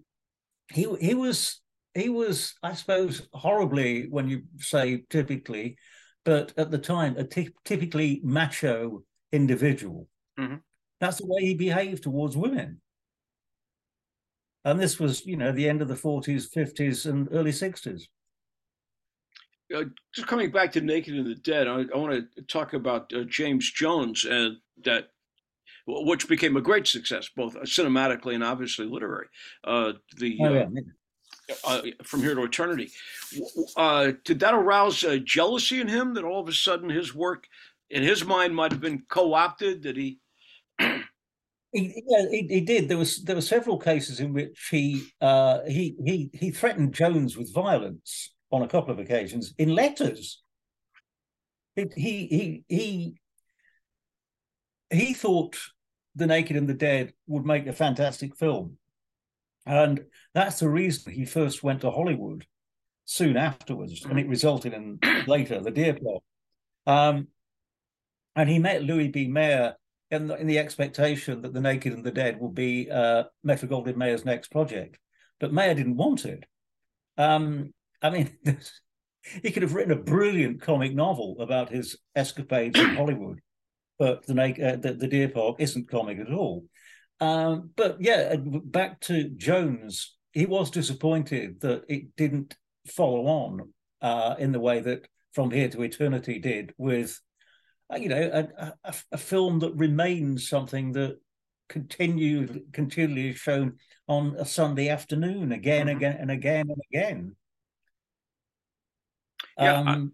he 0.74 0.86
he 1.00 1.14
was 1.14 1.62
he 1.94 2.10
was 2.10 2.56
I 2.62 2.74
suppose 2.74 3.28
horribly 3.34 4.08
when 4.10 4.28
you 4.28 4.44
say 4.58 5.06
typically, 5.10 5.78
but 6.26 6.54
at 6.58 6.72
the 6.72 6.78
time 6.78 7.16
a 7.18 7.24
t- 7.24 7.54
typically 7.66 8.22
macho 8.24 9.04
individual. 9.32 10.08
Mm-hmm. 10.40 10.56
That's 11.00 11.18
the 11.18 11.28
way 11.28 11.42
he 11.42 11.54
behaved 11.54 12.04
towards 12.04 12.36
women. 12.36 12.82
And 14.66 14.80
this 14.80 15.00
was, 15.00 15.26
you 15.26 15.38
know, 15.38 15.52
the 15.52 15.70
end 15.70 15.82
of 15.82 15.88
the 15.88 15.96
40s, 15.96 16.54
50s, 16.54 17.10
and 17.10 17.30
early 17.32 17.52
60s 17.52 18.04
uh, 19.76 19.84
just 20.14 20.28
coming 20.28 20.52
back 20.52 20.72
to 20.74 20.82
Naked 20.82 21.14
and 21.16 21.26
the 21.26 21.36
Dead, 21.36 21.68
I, 21.68 21.86
I 21.94 21.98
want 21.98 22.26
to 22.36 22.42
talk 22.44 22.74
about 22.74 23.12
uh, 23.14 23.24
James 23.24 23.72
Jones 23.72 24.26
and 24.26 24.58
that, 24.84 25.10
which 25.88 26.28
became 26.28 26.58
a 26.58 26.62
great 26.62 26.88
success, 26.88 27.30
both 27.36 27.56
cinematically 27.62 28.36
and 28.36 28.44
obviously 28.44 28.86
literary. 28.86 29.28
Uh, 29.64 29.94
the 30.18 30.38
oh, 30.42 30.54
yeah. 30.54 30.66
Uh, 31.64 31.82
from 32.04 32.22
here 32.22 32.36
to 32.36 32.44
eternity. 32.44 32.92
Uh, 33.76 34.12
did 34.24 34.40
that 34.40 34.54
arouse 34.54 35.04
jealousy 35.24 35.82
in 35.82 35.88
him 35.88 36.14
that 36.14 36.24
all 36.24 36.42
of 36.42 36.48
a 36.48 36.54
sudden 36.54 36.90
his 36.90 37.16
work, 37.16 37.46
in 37.90 38.04
his 38.04 38.24
mind, 38.24 38.56
might 38.56 38.72
have 38.72 38.82
been 38.82 39.04
co-opted? 39.10 39.84
That 39.84 39.96
he 39.98 40.20
He, 41.72 42.04
yeah, 42.08 42.26
he, 42.30 42.48
he, 42.50 42.62
did. 42.62 42.88
There 42.90 42.98
was 42.98 43.24
there 43.24 43.36
were 43.36 43.42
several 43.42 43.78
cases 43.78 44.20
in 44.20 44.34
which 44.34 44.70
he 44.72 45.08
uh, 45.22 45.60
he 45.68 45.96
he 46.04 46.30
he 46.34 46.52
threatened 46.52 46.94
Jones 46.94 47.38
with 47.38 47.54
violence, 47.54 48.34
on 48.52 48.64
a 48.64 48.68
couple 48.68 48.92
of 48.92 49.00
occasions 49.00 49.54
in 49.58 49.70
letters. 49.70 50.42
It, 51.76 51.94
he 51.96 52.26
he 52.28 52.64
he 52.68 53.20
he 54.90 55.14
thought 55.14 55.58
The 56.16 56.28
Naked 56.28 56.58
and 56.58 56.68
the 56.68 56.74
Dead 56.74 57.14
would 57.28 57.46
make 57.46 57.68
a 57.68 57.74
fantastic 57.74 58.36
film, 58.36 58.78
and 59.70 60.04
that's 60.34 60.60
the 60.60 60.68
reason 60.68 61.14
he 61.14 61.26
first 61.26 61.62
went 61.62 61.82
to 61.82 61.92
Hollywood 61.92 62.44
soon 63.06 63.38
afterwards, 63.38 64.04
and 64.04 64.20
it 64.20 64.28
resulted 64.28 64.74
in 64.74 64.98
later 65.28 65.62
The 65.62 65.70
Deer 65.70 65.96
Park. 66.04 66.24
Um, 66.88 67.28
and 68.36 68.50
he 68.50 68.58
met 68.58 68.82
Louis 68.82 69.10
B. 69.10 69.28
Mayer 69.28 69.76
in 70.10 70.26
the, 70.26 70.36
in 70.38 70.48
the 70.48 70.58
expectation 70.58 71.44
that 71.44 71.54
The 71.54 71.62
Naked 71.62 71.94
and 71.94 72.04
the 72.04 72.10
Dead 72.10 72.40
would 72.40 72.56
be 72.56 72.90
uh, 72.90 73.26
Metro 73.44 73.84
Mayer's 73.96 74.26
next 74.26 74.50
project, 74.50 74.98
but 75.40 75.54
Mayer 75.54 75.76
didn't 75.76 75.98
want 75.98 76.26
it. 76.26 76.46
Um, 77.20 77.72
I 78.02 78.10
mean, 78.10 78.36
he 79.44 79.52
could 79.52 79.62
have 79.62 79.76
written 79.76 79.92
a 79.92 80.02
brilliant 80.02 80.64
comic 80.64 80.96
novel 80.96 81.36
about 81.42 81.70
his 81.70 81.96
escapades 82.16 82.80
in 82.80 82.96
Hollywood, 82.96 83.40
but 84.00 84.26
the, 84.26 84.34
uh, 84.34 84.78
the, 84.78 84.96
the 84.96 85.08
Deer 85.08 85.30
Park 85.30 85.58
isn't 85.60 85.92
comic 85.92 86.18
at 86.18 86.34
all. 86.34 86.66
Um, 87.20 87.72
but 87.76 87.98
yeah, 88.00 88.36
back 88.38 89.00
to 89.02 89.30
Jones, 89.30 90.16
he 90.32 90.46
was 90.46 90.72
disappointed 90.72 91.62
that 91.62 91.84
it 91.90 92.16
didn't 92.16 92.56
follow 92.88 93.26
on 93.28 93.74
uh, 94.02 94.36
in 94.40 94.52
the 94.52 94.60
way 94.60 94.80
that 94.80 95.08
From 95.34 95.52
Here 95.52 95.70
to 95.70 95.82
Eternity 95.82 96.40
did 96.40 96.74
with, 96.78 97.20
uh, 97.94 97.98
you 97.98 98.10
know, 98.10 98.48
a, 98.58 98.74
a, 98.84 98.94
a, 99.12 99.18
film 99.18 99.60
that 99.60 99.76
remains 99.76 100.48
something 100.48 100.94
that 100.94 101.20
continued 101.68 102.64
continually 102.74 103.34
shown 103.34 103.78
on 104.08 104.36
a 104.38 104.46
Sunday 104.46 104.90
afternoon 104.90 105.52
again, 105.52 105.88
mm-hmm. 105.88 105.98
again, 105.98 106.18
and 106.20 106.32
again 106.32 106.70
and 106.70 106.82
again. 106.92 107.36
Yeah, 109.58 109.74
um, 109.74 110.14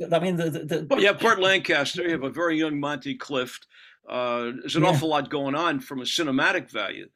I, 0.00 0.16
I, 0.16 0.20
mean, 0.20 0.36
the, 0.36 0.50
the, 0.50 0.58
the 0.60 0.86
well, 0.88 1.00
yeah, 1.00 1.12
Burt 1.12 1.40
Lancaster. 1.40 2.02
You 2.02 2.10
have 2.10 2.24
a 2.24 2.30
very 2.30 2.58
young 2.58 2.78
Monty 2.78 3.14
Clift. 3.14 3.66
Uh, 4.08 4.52
there's 4.60 4.76
an 4.76 4.82
yeah. 4.82 4.88
awful 4.88 5.08
lot 5.08 5.30
going 5.30 5.54
on 5.54 5.80
from 5.80 6.00
a 6.00 6.04
cinematic 6.04 6.70
value 6.70 7.08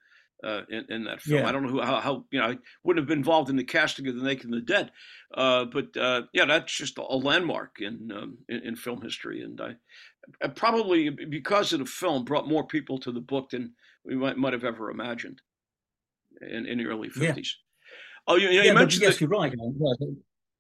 uh, 0.45 0.63
in, 0.71 0.85
in, 0.89 1.05
that 1.05 1.21
film. 1.21 1.41
Yeah. 1.41 1.49
I 1.49 1.53
don't 1.53 1.63
know 1.63 1.69
who, 1.69 1.81
how, 1.81 2.01
how, 2.01 2.25
you 2.31 2.39
know, 2.39 2.47
I 2.47 2.59
wouldn't 2.85 3.03
have 3.03 3.09
been 3.09 3.19
involved 3.19 3.51
in 3.51 3.57
the 3.57 3.65
casting 3.65 4.07
of 4.07 4.17
The 4.17 4.23
Naked 4.23 4.45
and 4.45 4.55
the 4.55 4.61
Dead, 4.61 4.93
uh, 5.35 5.65
but 5.65 5.97
uh, 5.97 6.23
yeah, 6.33 6.45
that's 6.45 6.73
just 6.73 6.99
a 6.99 7.03
landmark 7.03 7.77
in, 7.81 8.11
um, 8.13 8.39
in, 8.49 8.61
in 8.61 8.77
film 8.77 9.03
history, 9.03 9.43
and 9.43 9.61
I, 9.61 9.75
I, 10.43 10.49
probably 10.49 11.11
because 11.11 11.73
of 11.73 11.81
the 11.81 11.87
film 11.87 12.25
brought 12.25 12.49
more 12.49 12.67
people 12.67 12.99
to 13.01 13.13
the 13.13 13.21
book 13.21 13.51
than 13.51 13.73
we 14.05 14.15
might 14.15 14.37
might 14.37 14.53
have 14.53 14.65
ever 14.65 14.91
imagined 14.91 15.41
in, 16.41 16.67
in 16.67 16.79
the 16.79 16.87
early 16.87 17.09
fifties. 17.09 17.57
Yeah. 17.57 18.33
Oh, 18.35 18.37
you, 18.37 18.49
you, 18.49 18.63
you 18.63 18.75
mentioned 18.75 19.03
yes, 19.03 19.17
the, 19.17 19.21
you're 19.21 19.31
right 19.31 19.53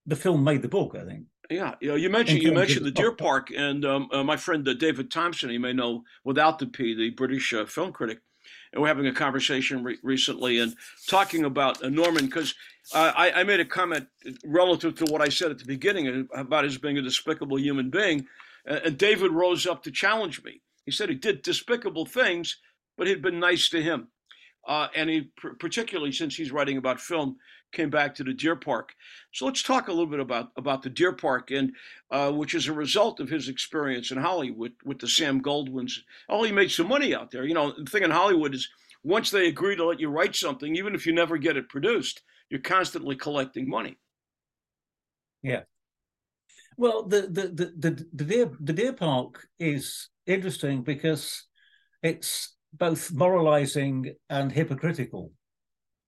the 0.06 0.16
film 0.16 0.44
made 0.44 0.62
the 0.62 0.68
book, 0.68 0.96
I 0.96 1.04
think. 1.04 1.24
Yeah, 1.50 1.74
you, 1.80 1.88
know, 1.88 1.94
you 1.94 2.10
mentioned 2.10 2.42
you 2.42 2.52
mentioned 2.52 2.84
the 2.84 2.90
Deer 2.90 3.12
Park, 3.12 3.50
and 3.56 3.84
um, 3.84 4.08
uh, 4.12 4.24
my 4.24 4.36
friend 4.36 4.66
uh, 4.66 4.74
David 4.74 5.10
Thomson, 5.10 5.50
you 5.50 5.60
may 5.60 5.72
know 5.72 6.02
without 6.24 6.58
the 6.58 6.66
P, 6.66 6.94
the 6.94 7.10
British 7.10 7.52
uh, 7.52 7.66
film 7.66 7.92
critic, 7.92 8.18
and 8.72 8.82
we're 8.82 8.88
having 8.88 9.06
a 9.06 9.12
conversation 9.12 9.84
re- 9.84 9.98
recently 10.02 10.58
and 10.58 10.74
talking 11.08 11.44
about 11.44 11.82
uh, 11.84 11.88
Norman 11.88 12.26
because 12.26 12.54
uh, 12.92 13.12
I, 13.16 13.30
I, 13.30 13.44
made 13.44 13.60
a 13.60 13.64
comment 13.64 14.08
relative 14.44 14.96
to 14.96 15.04
what 15.06 15.22
I 15.22 15.28
said 15.28 15.50
at 15.50 15.58
the 15.58 15.64
beginning 15.64 16.28
about 16.34 16.64
his 16.64 16.78
being 16.78 16.98
a 16.98 17.02
despicable 17.02 17.58
human 17.58 17.90
being, 17.90 18.26
and 18.64 18.98
David 18.98 19.30
rose 19.30 19.66
up 19.66 19.84
to 19.84 19.92
challenge 19.92 20.42
me. 20.42 20.62
He 20.84 20.90
said 20.90 21.08
he 21.08 21.14
did 21.14 21.42
despicable 21.42 22.06
things, 22.06 22.56
but 22.96 23.06
he'd 23.06 23.22
been 23.22 23.40
nice 23.40 23.68
to 23.70 23.82
him. 23.82 24.08
Uh, 24.66 24.88
and 24.96 25.08
he, 25.08 25.30
particularly 25.60 26.10
since 26.10 26.34
he's 26.34 26.50
writing 26.50 26.76
about 26.76 27.00
film, 27.00 27.36
came 27.72 27.90
back 27.90 28.14
to 28.14 28.24
the 28.24 28.32
Deer 28.32 28.56
Park. 28.56 28.94
So 29.32 29.46
let's 29.46 29.62
talk 29.62 29.88
a 29.88 29.92
little 29.92 30.06
bit 30.06 30.20
about 30.20 30.50
about 30.56 30.82
the 30.82 30.90
Deer 30.90 31.12
Park, 31.12 31.50
and 31.50 31.72
uh, 32.10 32.32
which 32.32 32.54
is 32.54 32.68
a 32.68 32.72
result 32.72 33.20
of 33.20 33.28
his 33.28 33.48
experience 33.48 34.10
in 34.10 34.18
Hollywood 34.18 34.72
with 34.84 34.98
the 34.98 35.08
Sam 35.08 35.40
Goldwyns. 35.40 35.92
Oh, 36.28 36.44
he 36.44 36.52
made 36.52 36.70
some 36.70 36.88
money 36.88 37.14
out 37.14 37.30
there. 37.30 37.44
You 37.44 37.54
know, 37.54 37.72
the 37.76 37.90
thing 37.90 38.02
in 38.02 38.10
Hollywood 38.10 38.54
is 38.54 38.68
once 39.02 39.30
they 39.30 39.48
agree 39.48 39.76
to 39.76 39.84
let 39.84 40.00
you 40.00 40.08
write 40.08 40.34
something, 40.34 40.74
even 40.74 40.94
if 40.94 41.06
you 41.06 41.12
never 41.12 41.38
get 41.38 41.56
it 41.56 41.68
produced, 41.68 42.22
you're 42.50 42.60
constantly 42.60 43.16
collecting 43.16 43.68
money. 43.68 43.98
Yeah. 45.42 45.62
Well, 46.76 47.04
the 47.04 47.22
the 47.22 47.48
the 47.48 47.72
the, 47.90 48.06
the 48.12 48.24
Deer 48.24 48.50
the 48.60 48.72
Deer 48.72 48.92
Park 48.92 49.46
is 49.58 50.08
interesting 50.26 50.82
because 50.82 51.44
it's 52.02 52.56
both 52.72 53.12
moralizing 53.12 54.14
and 54.28 54.52
hypocritical 54.52 55.32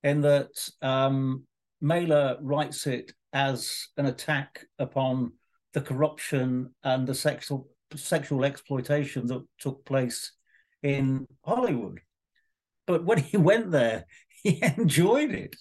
in 0.08 0.22
that 0.22 0.50
um, 0.82 1.44
Mailer 1.80 2.36
writes 2.40 2.86
it 2.86 3.12
as 3.32 3.88
an 3.96 4.06
attack 4.06 4.64
upon 4.78 5.32
the 5.74 5.80
corruption 5.80 6.74
and 6.82 7.06
the 7.06 7.14
sexual 7.14 7.68
sexual 7.94 8.44
exploitation 8.44 9.26
that 9.26 9.42
took 9.58 9.84
place 9.84 10.32
in 10.82 11.26
Hollywood. 11.44 12.00
But 12.86 13.04
when 13.04 13.18
he 13.18 13.36
went 13.36 13.70
there, 13.70 14.04
he 14.42 14.62
enjoyed 14.76 15.32
it. 15.32 15.56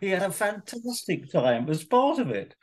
he 0.00 0.08
had 0.08 0.22
a 0.22 0.30
fantastic 0.30 1.30
time 1.30 1.68
as 1.68 1.84
part 1.84 2.18
of 2.18 2.30
it. 2.30 2.54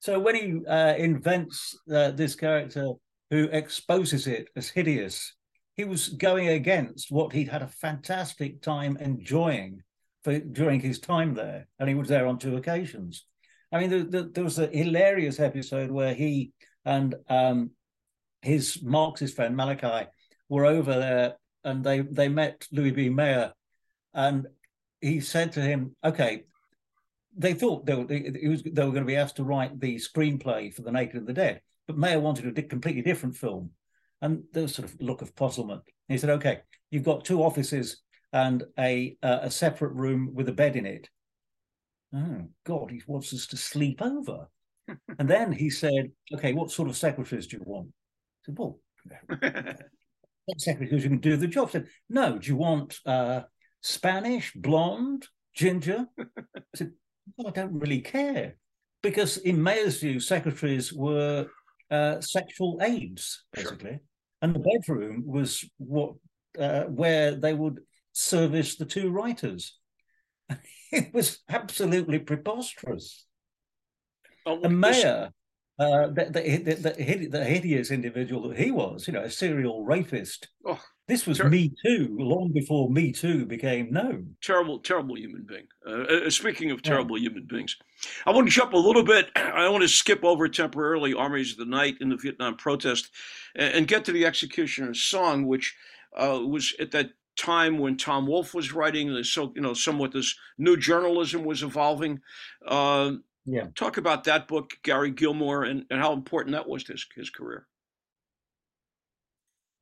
So 0.00 0.20
when 0.20 0.34
he 0.34 0.66
uh, 0.66 0.94
invents 0.94 1.76
uh, 1.92 2.12
this 2.12 2.34
character 2.34 2.86
who 3.30 3.44
exposes 3.44 4.26
it 4.26 4.48
as 4.56 4.68
hideous, 4.68 5.34
he 5.74 5.84
was 5.84 6.08
going 6.08 6.48
against 6.48 7.10
what 7.10 7.32
he'd 7.32 7.48
had 7.48 7.62
a 7.62 7.68
fantastic 7.68 8.62
time 8.62 8.96
enjoying 9.00 9.82
for, 10.24 10.38
during 10.38 10.80
his 10.80 10.98
time 10.98 11.34
there, 11.34 11.66
and 11.78 11.88
he 11.88 11.94
was 11.94 12.08
there 12.08 12.26
on 12.26 12.38
two 12.38 12.56
occasions. 12.56 13.24
I 13.70 13.80
mean, 13.80 13.90
the, 13.90 14.04
the, 14.04 14.22
there 14.32 14.44
was 14.44 14.58
a 14.58 14.66
hilarious 14.66 15.40
episode 15.40 15.90
where 15.90 16.14
he 16.14 16.52
and 16.84 17.14
um, 17.28 17.70
his 18.42 18.82
Marxist 18.82 19.36
friend 19.36 19.56
Malaquais 19.56 20.06
were 20.48 20.64
over 20.64 20.94
there, 20.94 21.36
and 21.64 21.84
they 21.84 22.00
they 22.00 22.28
met 22.28 22.66
Louis 22.72 22.92
B. 22.92 23.08
Mayer, 23.08 23.52
and 24.14 24.46
he 25.00 25.20
said 25.20 25.52
to 25.52 25.60
him, 25.60 25.96
"Okay." 26.04 26.44
They 27.40 27.54
thought 27.54 27.86
they 27.86 27.94
were, 27.94 28.04
they, 28.04 28.48
was, 28.48 28.64
they 28.64 28.84
were 28.84 28.90
going 28.90 29.04
to 29.04 29.04
be 29.04 29.14
asked 29.14 29.36
to 29.36 29.44
write 29.44 29.78
the 29.78 29.94
screenplay 29.96 30.74
for 30.74 30.82
The 30.82 30.90
Naked 30.90 31.16
and 31.16 31.26
the 31.26 31.32
Dead, 31.32 31.60
but 31.86 31.96
Mayer 31.96 32.18
wanted 32.18 32.58
a 32.58 32.62
completely 32.62 33.02
different 33.02 33.36
film. 33.36 33.70
And 34.20 34.42
there 34.52 34.64
was 34.64 34.74
sort 34.74 34.88
of 34.88 35.00
look 35.00 35.22
of 35.22 35.36
puzzlement. 35.36 35.82
He 36.08 36.18
said, 36.18 36.30
okay, 36.30 36.60
you've 36.90 37.04
got 37.04 37.24
two 37.24 37.44
offices 37.44 38.02
and 38.32 38.64
a 38.78 39.16
uh, 39.22 39.40
a 39.42 39.50
separate 39.50 39.92
room 39.92 40.30
with 40.34 40.48
a 40.48 40.52
bed 40.52 40.76
in 40.76 40.86
it. 40.86 41.08
Oh 42.14 42.48
God, 42.64 42.90
he 42.90 43.02
wants 43.06 43.32
us 43.34 43.46
to 43.48 43.56
sleep 43.56 44.00
over. 44.02 44.48
and 45.18 45.28
then 45.28 45.52
he 45.52 45.70
said, 45.70 46.10
"Okay, 46.32 46.52
what 46.52 46.70
sort 46.70 46.88
of 46.88 46.96
secretaries 46.96 47.46
do 47.46 47.58
you 47.58 47.62
want?" 47.64 47.88
I 47.88 48.46
said, 48.46 48.58
"Well, 48.58 48.80
secretaries 50.58 51.02
who 51.02 51.10
can 51.10 51.18
do 51.18 51.36
the 51.36 51.46
job." 51.46 51.68
I 51.68 51.72
said, 51.72 51.88
"No, 52.08 52.38
do 52.38 52.48
you 52.48 52.56
want 52.56 52.98
uh, 53.06 53.42
Spanish, 53.82 54.52
blonde, 54.54 55.26
ginger?" 55.54 56.06
I 56.18 56.62
said, 56.74 56.92
well, 57.36 57.48
"I 57.48 57.50
don't 57.50 57.78
really 57.78 58.00
care," 58.00 58.56
because 59.02 59.36
in 59.38 59.62
Mayer's 59.62 60.00
view, 60.00 60.20
secretaries 60.20 60.92
were 60.92 61.48
uh, 61.90 62.20
sexual 62.20 62.80
aids, 62.82 63.44
basically, 63.52 63.90
sure. 63.90 64.00
and 64.42 64.54
the 64.54 64.60
bedroom 64.60 65.24
was 65.26 65.64
what 65.76 66.14
uh, 66.58 66.84
where 66.84 67.34
they 67.34 67.52
would 67.52 67.80
service 68.18 68.76
the 68.76 68.84
two 68.84 69.10
writers. 69.10 69.78
it 70.92 71.14
was 71.14 71.38
absolutely 71.48 72.18
preposterous. 72.18 73.24
Oh, 74.44 74.60
and 74.62 74.80
Mayer, 74.80 75.30
uh, 75.78 76.08
the, 76.08 76.24
the, 76.32 76.74
the, 76.74 77.26
the, 77.28 77.44
hideous 77.44 77.90
individual 77.90 78.48
that 78.48 78.58
he 78.58 78.70
was, 78.70 79.06
you 79.06 79.12
know, 79.12 79.22
a 79.22 79.30
serial 79.30 79.84
rapist. 79.84 80.48
Oh, 80.66 80.80
this 81.06 81.26
was 81.26 81.38
ter- 81.38 81.48
Me 81.48 81.72
Too 81.84 82.16
long 82.18 82.50
before 82.52 82.90
Me 82.90 83.12
Too 83.12 83.44
became 83.44 83.92
known. 83.92 84.36
Terrible, 84.42 84.78
terrible 84.80 85.16
human 85.16 85.46
being. 85.46 85.66
Uh, 85.86 86.26
uh, 86.26 86.30
speaking 86.30 86.70
of 86.70 86.82
terrible 86.82 87.18
yeah. 87.18 87.28
human 87.28 87.46
beings, 87.46 87.76
I 88.26 88.30
want 88.30 88.48
to 88.48 88.52
jump 88.52 88.72
a 88.72 88.78
little 88.78 89.04
bit. 89.04 89.30
I 89.36 89.68
want 89.68 89.82
to 89.82 89.88
skip 89.88 90.24
over 90.24 90.48
temporarily 90.48 91.14
Armies 91.14 91.52
of 91.52 91.58
the 91.58 91.66
Night 91.66 91.96
in 92.00 92.08
the 92.08 92.16
Vietnam 92.16 92.56
protest 92.56 93.10
and, 93.54 93.74
and 93.74 93.88
get 93.88 94.06
to 94.06 94.12
the 94.12 94.24
Executioner's 94.24 95.02
Song, 95.02 95.46
which 95.46 95.76
uh, 96.16 96.40
was 96.42 96.74
at 96.80 96.90
that 96.92 97.10
time 97.38 97.78
when 97.78 97.96
Tom 97.96 98.26
Wolfe 98.26 98.52
was 98.52 98.72
writing, 98.72 99.12
there's 99.12 99.32
so 99.32 99.52
you 99.54 99.62
know, 99.62 99.72
somewhat 99.72 100.12
this 100.12 100.34
new 100.58 100.76
journalism 100.76 101.44
was 101.44 101.62
evolving. 101.62 102.20
Uh, 102.66 103.12
yeah. 103.46 103.66
Talk 103.74 103.96
about 103.96 104.24
that 104.24 104.46
book, 104.48 104.72
Gary 104.82 105.10
Gilmore, 105.10 105.64
and, 105.64 105.84
and 105.90 106.00
how 106.00 106.12
important 106.12 106.54
that 106.54 106.68
was 106.68 106.84
to 106.84 106.92
his, 106.92 107.06
his 107.14 107.30
career. 107.30 107.66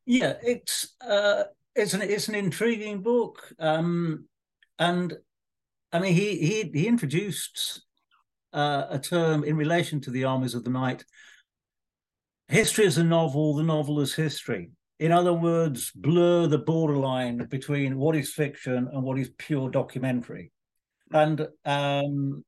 Yeah, 0.04 0.34
it's 0.42 0.94
uh, 1.00 1.44
it's 1.74 1.94
an 1.94 2.02
it's 2.02 2.28
an 2.28 2.36
intriguing 2.36 3.02
book, 3.02 3.52
um, 3.58 4.26
and 4.78 5.14
I 5.92 5.98
mean 5.98 6.14
he 6.14 6.36
he 6.38 6.70
he 6.72 6.86
introduced 6.86 7.82
uh, 8.52 8.84
a 8.88 9.00
term 9.00 9.42
in 9.42 9.56
relation 9.56 10.00
to 10.02 10.10
the 10.10 10.24
armies 10.24 10.54
of 10.54 10.62
the 10.62 10.70
night. 10.70 11.04
History 12.46 12.84
is 12.84 12.98
a 12.98 13.02
novel, 13.02 13.56
the 13.56 13.64
novel 13.64 14.00
is 14.00 14.14
history 14.14 14.70
in 14.98 15.12
other 15.12 15.32
words, 15.32 15.90
blur 15.94 16.46
the 16.46 16.58
borderline 16.58 17.46
between 17.50 17.98
what 17.98 18.16
is 18.16 18.32
fiction 18.32 18.88
and 18.92 19.02
what 19.02 19.18
is 19.18 19.30
pure 19.36 19.70
documentary. 19.70 20.52
And 21.12 21.46
um, 21.64 22.44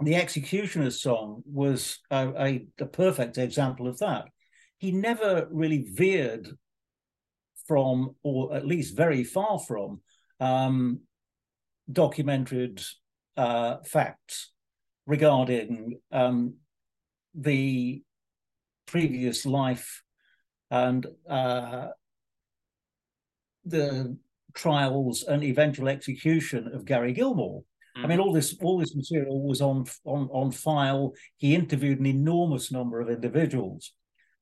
the 0.00 0.16
Executioner's 0.16 1.02
song 1.02 1.42
was 1.46 1.98
a, 2.10 2.28
a, 2.28 2.66
a, 2.78 2.86
perfect 2.86 3.38
example 3.38 3.88
of 3.88 3.98
that. 3.98 4.26
He 4.78 4.92
never 4.92 5.48
really 5.50 5.86
veered 5.90 6.48
from, 7.66 8.16
or 8.22 8.54
at 8.54 8.66
least 8.66 8.96
very 8.96 9.24
far 9.24 9.58
from, 9.58 10.00
um, 10.40 11.00
documented 11.90 12.82
uh, 13.36 13.78
facts 13.84 14.52
regarding 15.06 15.98
um, 16.12 16.54
the 17.34 18.02
previous 18.86 19.46
life 19.46 20.02
and 20.70 21.06
uh, 21.28 21.88
the 23.64 24.16
trials 24.54 25.24
and 25.24 25.42
eventual 25.42 25.88
execution 25.88 26.70
of 26.72 26.84
Gary 26.84 27.12
Gilmore. 27.12 27.62
Mm. 27.96 28.04
I 28.04 28.06
mean, 28.06 28.18
mm-hmm. 28.18 28.28
all 28.28 28.32
this 28.32 28.56
all 28.60 28.78
this 28.78 28.94
material 28.94 29.42
was 29.42 29.60
on 29.60 29.86
on 30.04 30.28
on 30.32 30.52
file. 30.52 31.12
He 31.36 31.54
interviewed 31.54 32.00
an 32.00 32.06
enormous 32.06 32.70
number 32.70 33.00
of 33.00 33.10
individuals, 33.10 33.92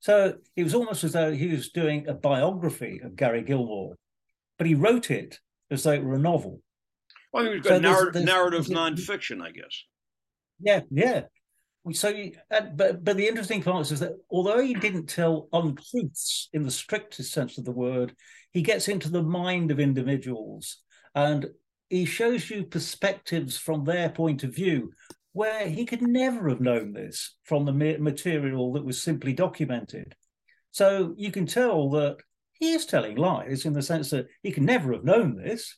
so 0.01 0.35
it 0.57 0.65
was 0.65 0.75
almost 0.75 1.05
as 1.05 1.13
though 1.13 1.33
he 1.33 1.49
was 1.49 1.71
doing 1.71 2.09
a 2.09 2.15
biography 2.15 3.01
of 3.03 3.17
Gary 3.17 3.43
Gilmore, 3.43 3.97
but 4.59 4.67
he 4.67 4.75
wrote 4.75 5.11
it 5.11 5.39
as 5.71 5.83
though 5.83 5.93
it 5.93 6.05
were 6.05 6.15
a 6.15 6.19
novel. 6.19 6.61
Well, 7.33 7.47
I 7.47 7.51
mean, 7.51 7.63
so 7.63 7.79
narr- 7.79 8.05
there's, 8.05 8.13
there's, 8.15 8.25
narrative 8.25 8.67
there's, 8.69 8.79
nonfiction, 8.79 9.43
I 9.43 9.51
guess. 9.51 9.85
Yeah, 10.61 10.81
yeah 10.91 11.23
so 11.93 12.13
but 12.51 13.05
but 13.05 13.17
the 13.17 13.27
interesting 13.27 13.63
part 13.63 13.91
is 13.91 14.01
that 14.01 14.13
although 14.31 14.61
he 14.61 14.75
didn't 14.75 15.07
tell 15.07 15.49
untruths 15.53 16.49
in 16.53 16.63
the 16.63 16.71
strictest 16.71 17.33
sense 17.33 17.57
of 17.57 17.65
the 17.65 17.73
word 17.73 18.15
he 18.53 18.63
gets 18.63 18.89
into 18.89 19.11
the 19.11 19.23
mind 19.23 19.71
of 19.71 19.81
individuals. 19.81 20.79
And 21.15 21.47
he 21.89 22.05
shows 22.05 22.51
you 22.51 22.65
perspectives 22.65 23.57
from 23.57 23.85
their 23.85 24.09
point 24.09 24.45
of 24.45 24.55
view 24.55 24.93
where 25.33 25.69
he 25.69 25.85
could 25.85 26.03
never 26.03 26.49
have 26.49 26.61
known 26.61 26.93
this 26.93 27.37
from 27.45 27.65
the 27.65 27.73
material 27.73 28.73
that 28.73 28.85
was 28.85 29.03
simply 29.03 29.33
documented. 29.33 30.15
So 30.71 31.15
you 31.17 31.31
can 31.31 31.47
tell 31.47 31.91
that 31.91 32.19
he 32.53 32.73
is 32.73 32.87
telling 32.87 33.17
lies 33.17 33.65
in 33.65 33.73
the 33.73 33.83
sense 33.83 34.11
that 34.11 34.27
he 34.43 34.51
can 34.51 34.65
never 34.65 34.93
have 34.93 35.05
known 35.05 35.37
this 35.37 35.77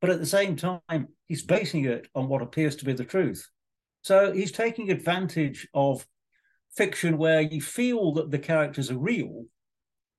but 0.00 0.10
at 0.10 0.18
the 0.18 0.26
same 0.26 0.56
time 0.56 1.06
he's 1.26 1.44
basing 1.44 1.84
it 1.84 2.08
on 2.14 2.28
what 2.28 2.42
appears 2.42 2.76
to 2.76 2.84
be 2.84 2.92
the 2.92 3.04
truth 3.04 3.48
so 4.04 4.32
he's 4.32 4.52
taking 4.52 4.90
advantage 4.90 5.66
of 5.72 6.06
fiction 6.76 7.16
where 7.16 7.40
you 7.40 7.62
feel 7.62 8.12
that 8.12 8.30
the 8.30 8.38
characters 8.38 8.90
are 8.90 8.98
real, 8.98 9.46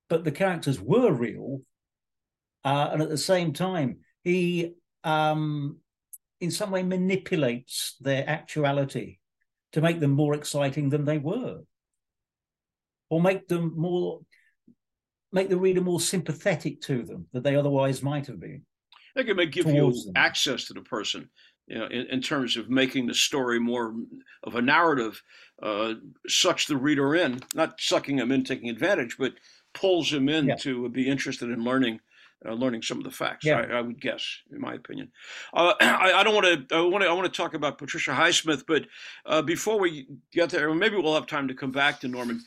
but 0.10 0.24
the 0.24 0.32
characters 0.32 0.82
were 0.82 1.14
real. 1.14 1.62
Uh, 2.64 2.90
and 2.94 3.04
at 3.04 3.10
the 3.10 3.18
same 3.18 3.54
time, 3.54 4.00
he 4.24 4.74
um, 5.04 5.78
in 6.42 6.50
some 6.50 6.72
way 6.72 6.82
manipulates 6.82 7.96
their 8.02 8.28
actuality 8.28 9.20
to 9.74 9.82
make 9.82 10.00
them 10.00 10.12
more 10.12 10.34
exciting 10.34 10.90
than 10.90 11.06
they 11.06 11.20
were, 11.20 11.60
or 13.12 13.22
make 13.22 13.48
them 13.48 13.72
more 13.78 14.22
make 15.32 15.48
the 15.48 15.58
reader 15.58 15.82
more 15.82 16.00
sympathetic 16.00 16.82
to 16.82 17.04
them 17.04 17.28
than 17.34 17.44
they 17.44 17.56
otherwise 17.56 18.02
might 18.02 18.26
have 18.26 18.40
been. 18.40 18.64
They 19.16 19.26
can 19.26 19.38
give 19.52 19.68
you 19.68 19.92
them. 19.92 20.14
access 20.16 20.66
to 20.66 20.74
the 20.74 20.82
person 20.82 21.30
you 21.68 21.78
know, 21.78 21.86
in, 21.88 22.06
in, 22.08 22.22
terms 22.22 22.58
of 22.58 22.70
making 22.70 23.08
the 23.08 23.14
story 23.14 23.60
more 23.60 23.96
of 24.44 24.56
a 24.56 24.62
narrative, 24.62 25.22
uh, 25.62 25.96
sucks 26.28 26.68
the 26.68 26.78
reader 26.78 27.16
in, 27.16 27.40
not 27.54 27.80
sucking 27.80 28.18
them 28.18 28.32
in, 28.32 28.44
taking 28.44 28.70
advantage, 28.70 29.18
but 29.18 29.34
pulls 29.74 30.12
them 30.12 30.30
in 30.30 30.48
yeah. 30.48 30.56
to 30.58 30.88
be 30.90 31.08
interested 31.08 31.50
in 31.50 31.64
learning 31.64 32.00
uh, 32.48 32.54
learning 32.54 32.82
some 32.82 32.98
of 32.98 33.04
the 33.04 33.12
facts. 33.12 33.46
Yeah. 33.46 33.60
I, 33.60 33.78
I, 33.78 33.82
would 33.82 34.00
guess, 34.00 34.24
in 34.52 34.62
my 34.62 34.74
opinion. 34.74 35.12
Uh, 35.54 35.74
I, 35.82 36.14
I, 36.20 36.24
don't 36.24 36.36
want 36.36 36.70
to. 36.70 36.76
I 36.76 36.82
want 36.82 37.04
to. 37.04 37.10
I 37.10 37.14
want 37.14 37.32
to 37.32 37.36
talk 37.36 37.54
about 37.54 37.78
Patricia 37.78 38.12
Highsmith, 38.12 38.64
but 38.68 38.86
uh, 39.26 39.42
before 39.42 39.80
we 39.80 40.08
get 40.32 40.50
there, 40.50 40.74
maybe 40.74 40.98
we'll 40.98 41.16
have 41.16 41.28
time 41.28 41.48
to 41.48 41.54
come 41.54 41.72
back 41.72 42.00
to 42.02 42.08
Norman. 42.08 42.42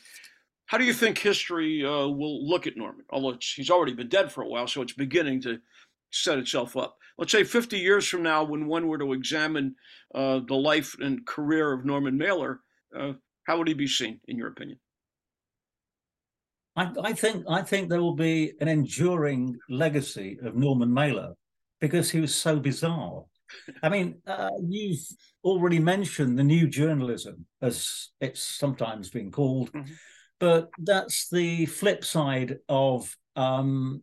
How 0.66 0.76
do 0.76 0.84
you 0.84 0.92
think 0.92 1.18
history 1.18 1.84
uh, 1.84 2.06
will 2.06 2.46
look 2.46 2.66
at 2.66 2.76
Norman? 2.76 3.04
Although 3.10 3.38
he's 3.40 3.70
already 3.70 3.94
been 3.94 4.08
dead 4.08 4.30
for 4.30 4.42
a 4.42 4.48
while, 4.48 4.68
so 4.68 4.82
it's 4.82 4.92
beginning 4.92 5.40
to 5.42 5.58
set 6.10 6.38
itself 6.38 6.76
up. 6.76 6.98
Let's 7.18 7.32
say 7.32 7.42
50 7.42 7.78
years 7.78 8.06
from 8.06 8.22
now, 8.22 8.44
when 8.44 8.68
one 8.68 8.86
were 8.86 8.98
to 8.98 9.12
examine 9.12 9.74
uh, 10.14 10.40
the 10.46 10.54
life 10.54 10.94
and 11.00 11.26
career 11.26 11.72
of 11.72 11.84
Norman 11.84 12.16
Mailer, 12.16 12.60
uh, 12.96 13.14
how 13.44 13.58
would 13.58 13.66
he 13.66 13.74
be 13.74 13.88
seen, 13.88 14.20
in 14.28 14.38
your 14.38 14.48
opinion? 14.48 14.78
I, 16.76 16.92
I, 17.02 17.12
think 17.12 17.44
I 17.50 17.62
think 17.62 17.88
there 17.88 18.00
will 18.00 18.14
be 18.14 18.52
an 18.60 18.68
enduring 18.68 19.56
legacy 19.68 20.38
of 20.44 20.54
Norman 20.54 20.94
Mailer 20.94 21.34
because 21.80 22.08
he 22.08 22.20
was 22.20 22.34
so 22.34 22.60
bizarre. 22.60 23.24
I 23.82 23.88
mean, 23.88 24.20
uh, 24.26 24.50
you've 24.68 25.04
already 25.42 25.80
mentioned 25.80 26.38
the 26.38 26.44
new 26.44 26.68
journalism, 26.68 27.46
as 27.62 28.10
it's 28.20 28.42
sometimes 28.42 29.10
been 29.10 29.32
called, 29.32 29.72
mm-hmm. 29.72 29.92
but 30.38 30.70
that's 30.78 31.28
the 31.30 31.66
flip 31.66 32.04
side 32.04 32.58
of 32.68 33.16
um, 33.34 34.02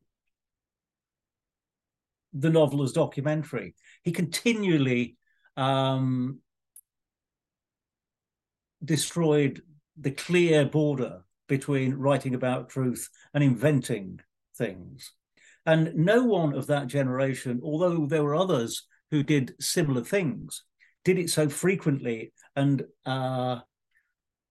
the 2.38 2.50
novel 2.50 2.84
as 2.84 2.92
documentary. 2.92 3.74
He 4.04 4.12
continually 4.12 5.18
um, 5.58 6.40
destroyed 8.84 9.62
the 9.98 10.12
clear 10.12 10.66
border 10.66 11.22
between 11.48 11.94
writing 11.94 12.36
about 12.36 12.70
truth 12.70 13.10
and 13.34 13.44
inventing 13.44 14.20
things. 14.58 15.14
And 15.66 15.96
no 15.96 16.24
one 16.24 16.54
of 16.54 16.68
that 16.68 16.88
generation, 16.88 17.62
although 17.64 18.06
there 18.06 18.24
were 18.24 18.36
others 18.36 18.86
who 19.12 19.24
did 19.24 19.56
similar 19.60 20.04
things, 20.04 20.64
did 21.04 21.18
it 21.18 21.30
so 21.30 21.48
frequently 21.48 22.34
and 22.56 22.84
uh, 23.06 23.60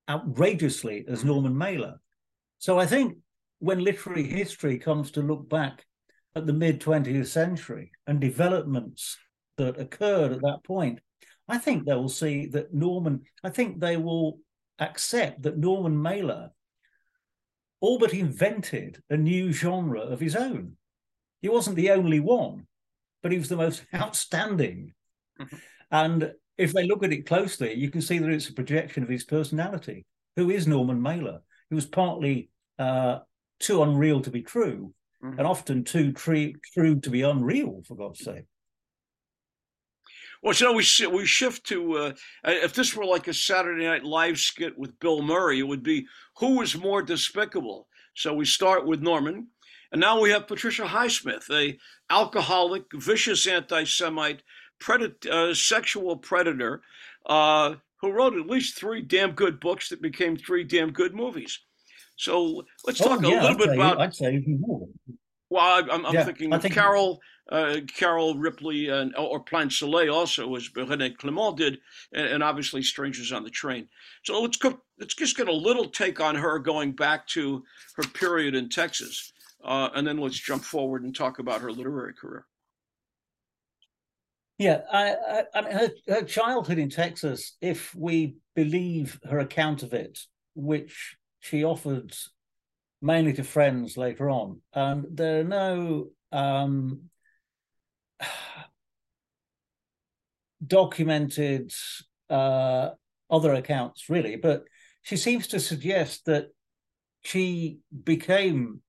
outrageously 0.09 1.05
as 1.09 1.25
Norman 1.25 1.57
Mailer. 1.57 2.01
So 2.59 2.79
I 2.79 2.87
think 2.87 3.18
when 3.59 3.85
literary 3.85 4.25
history 4.25 4.79
comes 4.79 5.11
to 5.12 5.20
look 5.20 5.49
back 5.49 5.85
at 6.37 6.47
the 6.47 6.53
mid 6.53 6.81
20th 6.81 7.27
century 7.27 7.92
and 8.07 8.20
developments 8.20 9.16
that 9.57 9.79
occurred 9.79 10.33
at 10.33 10.42
that 10.42 10.64
point, 10.64 11.01
I 11.49 11.59
think 11.59 11.85
they 11.85 11.94
will 11.94 12.09
see 12.09 12.47
that 12.47 12.73
Norman, 12.73 13.23
I 13.42 13.51
think 13.51 13.79
they 13.79 13.97
will 13.97 14.38
accept 14.79 15.42
that 15.42 15.59
Norman 15.59 16.01
Mailer 16.01 16.51
all 17.81 17.99
but 17.99 18.14
invented 18.14 19.01
a 19.11 19.16
new 19.16 19.53
genre 19.53 20.01
of 20.01 20.20
his 20.20 20.35
own. 20.35 20.77
He 21.42 21.49
wasn't 21.49 21.77
the 21.77 21.90
only 21.90 22.20
one, 22.20 22.66
but 23.23 23.31
he 23.31 23.38
was 23.38 23.49
the 23.49 23.57
most 23.57 23.85
outstanding. 23.94 24.94
Mm-hmm. 25.38 25.57
And 25.90 26.33
if 26.57 26.73
they 26.73 26.87
look 26.87 27.05
at 27.05 27.12
it 27.12 27.27
closely, 27.27 27.75
you 27.75 27.90
can 27.90 28.01
see 28.01 28.18
that 28.18 28.31
it's 28.31 28.49
a 28.49 28.55
projection 28.55 29.03
of 29.03 29.09
his 29.09 29.25
personality. 29.25 30.07
Who 30.37 30.51
is 30.51 30.66
Norman 30.66 31.01
Mailer? 31.01 31.40
He 31.68 31.75
was 31.75 31.87
partly 31.87 32.51
uh, 32.79 33.18
too 33.61 33.83
unreal 33.83 34.20
to 34.23 34.31
be 34.31 34.42
true, 34.42 34.94
mm-hmm. 35.25 35.39
and 35.39 35.47
often 35.47 35.85
too 35.85 36.13
true 36.13 37.01
to 37.01 37.11
be 37.11 37.23
unreal, 37.23 37.83
for 37.87 37.97
God's 37.97 38.21
sake. 38.21 38.45
Well, 40.43 40.53
so 40.53 40.73
we 40.75 40.85
we 41.11 41.25
shift 41.25 41.65
to 41.69 41.97
uh, 41.97 42.13
if 42.45 42.75
this 42.75 42.95
were 42.95 43.07
like 43.07 43.29
a 43.29 43.35
Saturday 43.35 43.87
Night 43.87 44.05
Live 44.05 44.39
skit 44.39 44.79
with 44.79 44.99
Bill 45.01 45.23
Murray, 45.23 45.59
it 45.59 45.67
would 45.67 45.83
be 45.83 46.07
who 46.37 46.61
is 46.61 46.77
more 46.77 47.03
despicable. 47.03 47.89
So 48.15 48.35
we 48.35 48.45
start 48.45 48.87
with 48.87 49.01
Norman, 49.01 49.49
and 49.91 50.01
now 50.01 50.21
we 50.21 50.31
have 50.31 50.47
Patricia 50.47 50.85
Highsmith, 50.85 51.51
a 51.51 51.79
alcoholic, 52.11 52.85
vicious 52.93 53.47
anti-Semite, 53.47 54.43
predat- 54.81 55.27
uh, 55.27 55.55
sexual 55.55 56.19
predator, 56.19 56.83
uh, 57.25 57.77
who 58.03 58.13
wrote 58.13 58.37
at 58.37 58.47
least 58.47 58.77
three 58.77 59.01
damn 59.01 59.33
good 59.33 59.59
books 59.61 59.89
that 59.89 60.03
became 60.03 60.37
three 60.37 60.63
damn 60.63 60.93
good 60.93 61.15
movies. 61.15 61.59
So 62.16 62.64
let's 62.87 63.00
oh, 63.00 63.09
talk 63.09 63.22
yeah, 63.22 63.29
a 63.29 63.31
little 63.31 63.48
I'd 63.48 63.59
bit 63.59 63.74
about. 63.74 64.00
I'd 64.00 64.14
say 64.14 64.35
even 64.35 64.61
more. 64.61 64.88
Well, 65.50 65.62
I, 65.62 65.94
am 65.94 66.07
yeah, 66.12 66.24
thinking 66.24 66.53
I 66.53 66.59
think 66.59 66.74
Carol 66.74 67.20
uh, 67.50 67.77
Carol 67.94 68.37
Ripley 68.37 68.88
and 68.88 69.14
or 69.16 69.40
Plein 69.40 69.70
Soleil 69.70 70.14
also, 70.14 70.55
as 70.57 70.68
René 70.70 71.16
Clément 71.16 71.57
did, 71.57 71.79
and, 72.12 72.27
and, 72.27 72.42
obviously 72.42 72.83
Strangers 72.83 73.33
on 73.33 73.44
the 73.44 73.50
Train. 73.50 73.88
So 74.24 74.40
let's 74.40 74.57
go. 74.57 74.81
Let's 74.98 75.14
just 75.14 75.37
get 75.37 75.48
a 75.48 75.53
little 75.53 75.87
take 75.87 76.20
on 76.20 76.37
her 76.37 76.59
going 76.59 76.92
back 76.92 77.27
to 77.29 77.62
her 77.96 78.05
period 78.05 78.55
in 78.55 78.68
Texas, 78.68 79.33
uh, 79.64 79.90
and 79.94 80.07
then 80.07 80.18
let's 80.18 80.38
jump 80.38 80.64
forward 80.64 81.03
and 81.03 81.14
talk 81.14 81.38
about 81.38 81.61
her 81.61 81.70
literary 81.70 82.14
career. 82.14 82.46
Yeah, 84.57 84.83
I, 84.90 85.14
I, 85.14 85.44
I 85.55 85.61
mean, 85.62 85.72
her, 85.72 85.90
her 86.09 86.22
childhood 86.22 86.79
in 86.79 86.88
Texas, 86.88 87.57
if 87.61 87.94
we 87.94 88.37
believe 88.55 89.20
her 89.29 89.40
account 89.40 89.83
of 89.83 89.92
it, 89.92 90.20
which 90.55 91.16
she 91.44 91.62
offered 91.62 92.16
mainly 93.02 93.35
to 93.35 93.44
friends 93.44 93.98
later 93.98 94.30
on, 94.30 94.62
and 94.72 95.04
there 95.11 95.40
are 95.40 95.44
no 95.44 96.09
um, 96.33 97.11
documented 100.66 101.70
uh, 102.30 102.90
other 103.30 103.52
accounts, 103.52 104.09
really, 104.09 104.37
but 104.37 104.64
she 105.02 105.18
seems 105.18 105.46
to 105.48 105.61
suggest 105.61 106.24
that 106.24 106.46
she 107.24 107.78
became 108.04 108.80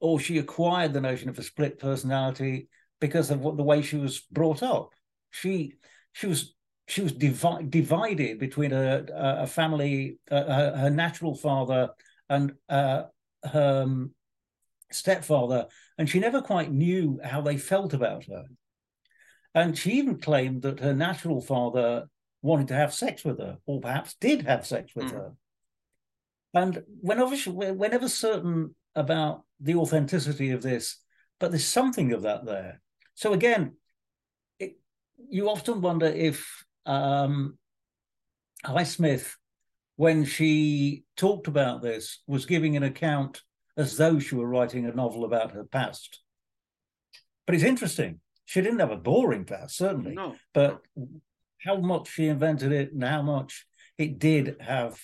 or 0.00 0.18
she 0.18 0.38
acquired 0.38 0.94
the 0.94 1.00
notion 1.00 1.28
of 1.28 1.38
a 1.38 1.42
split 1.42 1.78
personality 1.78 2.68
because 3.00 3.30
of 3.30 3.40
what, 3.40 3.58
the 3.58 3.62
way 3.62 3.82
she 3.82 3.96
was 3.96 4.20
brought 4.32 4.62
up. 4.62 4.94
She 5.30 5.74
she 6.12 6.26
was 6.26 6.54
she 6.88 7.02
was 7.02 7.12
divi- 7.12 7.66
divided 7.68 8.38
between 8.38 8.72
a, 8.72 9.04
a 9.14 9.46
family, 9.46 10.18
uh, 10.30 10.44
her, 10.44 10.76
her, 10.76 10.90
natural 10.90 11.34
father 11.34 11.90
and 12.30 12.54
uh, 12.68 13.02
her 13.44 13.82
um, 13.82 14.14
stepfather, 14.90 15.66
and 15.98 16.08
she 16.08 16.18
never 16.18 16.40
quite 16.40 16.72
knew 16.72 17.20
how 17.22 17.42
they 17.42 17.58
felt 17.58 17.92
about 17.92 18.24
her. 18.24 18.44
And 19.54 19.76
she 19.76 19.92
even 19.92 20.18
claimed 20.18 20.62
that 20.62 20.80
her 20.80 20.94
natural 20.94 21.42
father 21.42 22.08
wanted 22.40 22.68
to 22.68 22.74
have 22.74 22.94
sex 22.94 23.22
with 23.22 23.38
her, 23.38 23.58
or 23.66 23.80
perhaps 23.80 24.14
did 24.14 24.46
have 24.46 24.66
sex 24.66 24.94
with 24.94 25.06
mm. 25.06 25.12
her. 25.12 25.32
And 26.54 26.82
whenever, 27.02 27.36
she, 27.36 27.50
whenever 27.50 28.08
certain 28.08 28.74
about 28.94 29.44
the 29.60 29.74
authenticity 29.74 30.52
of 30.52 30.62
this, 30.62 30.96
but 31.38 31.50
there's 31.50 31.66
something 31.66 32.12
of 32.12 32.22
that 32.22 32.46
there. 32.46 32.80
So 33.14 33.34
again, 33.34 33.74
it, 34.58 34.78
you 35.28 35.50
often 35.50 35.82
wonder 35.82 36.06
if 36.06 36.64
um, 36.88 37.58
Highsmith, 38.64 39.34
when 39.96 40.24
she 40.24 41.04
talked 41.16 41.46
about 41.46 41.82
this, 41.82 42.22
was 42.26 42.46
giving 42.46 42.76
an 42.76 42.82
account 42.82 43.42
as 43.76 43.96
though 43.96 44.18
she 44.18 44.34
were 44.34 44.48
writing 44.48 44.86
a 44.86 44.92
novel 44.92 45.24
about 45.24 45.52
her 45.52 45.64
past. 45.64 46.20
But 47.46 47.54
it's 47.54 47.64
interesting. 47.64 48.20
She 48.44 48.60
didn't 48.60 48.80
have 48.80 48.90
a 48.90 48.96
boring 48.96 49.44
past, 49.44 49.76
certainly. 49.76 50.14
No. 50.14 50.34
But 50.52 50.80
how 51.64 51.76
much 51.76 52.08
she 52.08 52.26
invented 52.26 52.72
it 52.72 52.92
and 52.92 53.04
how 53.04 53.22
much 53.22 53.66
it 53.98 54.18
did 54.18 54.56
have 54.60 54.98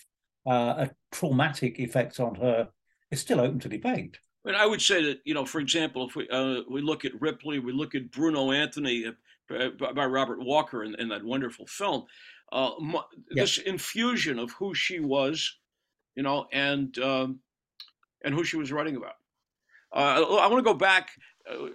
uh, 0.47 0.87
a 0.87 0.91
traumatic 1.13 1.79
effect 1.79 2.19
on 2.21 2.35
her 2.37 2.69
is 3.11 3.21
still 3.21 3.41
open 3.41 3.61
to 3.61 3.69
debate. 3.69 4.19
And 4.45 4.57
I 4.57 4.67
would 4.67 4.83
say 4.83 5.03
that, 5.05 5.21
you 5.25 5.35
know, 5.35 5.47
for 5.47 5.61
example, 5.61 6.07
if 6.07 6.17
we 6.17 6.29
uh, 6.29 6.61
we 6.69 6.83
look 6.83 7.05
at 7.05 7.19
Ripley, 7.21 7.59
we 7.61 7.73
look 7.73 7.95
at 7.95 8.11
Bruno 8.11 8.53
Anthony 8.53 9.11
by 9.49 10.05
Robert 10.07 10.41
Walker 10.41 10.85
in, 10.85 10.95
in 10.97 11.09
that 11.09 11.25
wonderful 11.25 11.67
film, 11.67 12.05
uh, 12.53 12.71
this 13.31 13.59
infusion 13.59 14.39
of 14.39 14.53
who 14.53 14.75
she 14.75 15.01
was, 15.01 15.59
you 16.15 16.23
know, 16.23 16.47
and 16.53 16.97
um, 16.99 17.41
and 18.25 18.35
who 18.35 18.45
she 18.45 18.57
was 18.57 18.73
writing 18.73 18.97
about. 18.97 19.17
Uh, 19.93 20.39
I 20.39 20.47
want 20.49 20.65
to 20.65 20.71
go 20.71 20.77
back, 20.77 21.11
uh, 21.49 21.69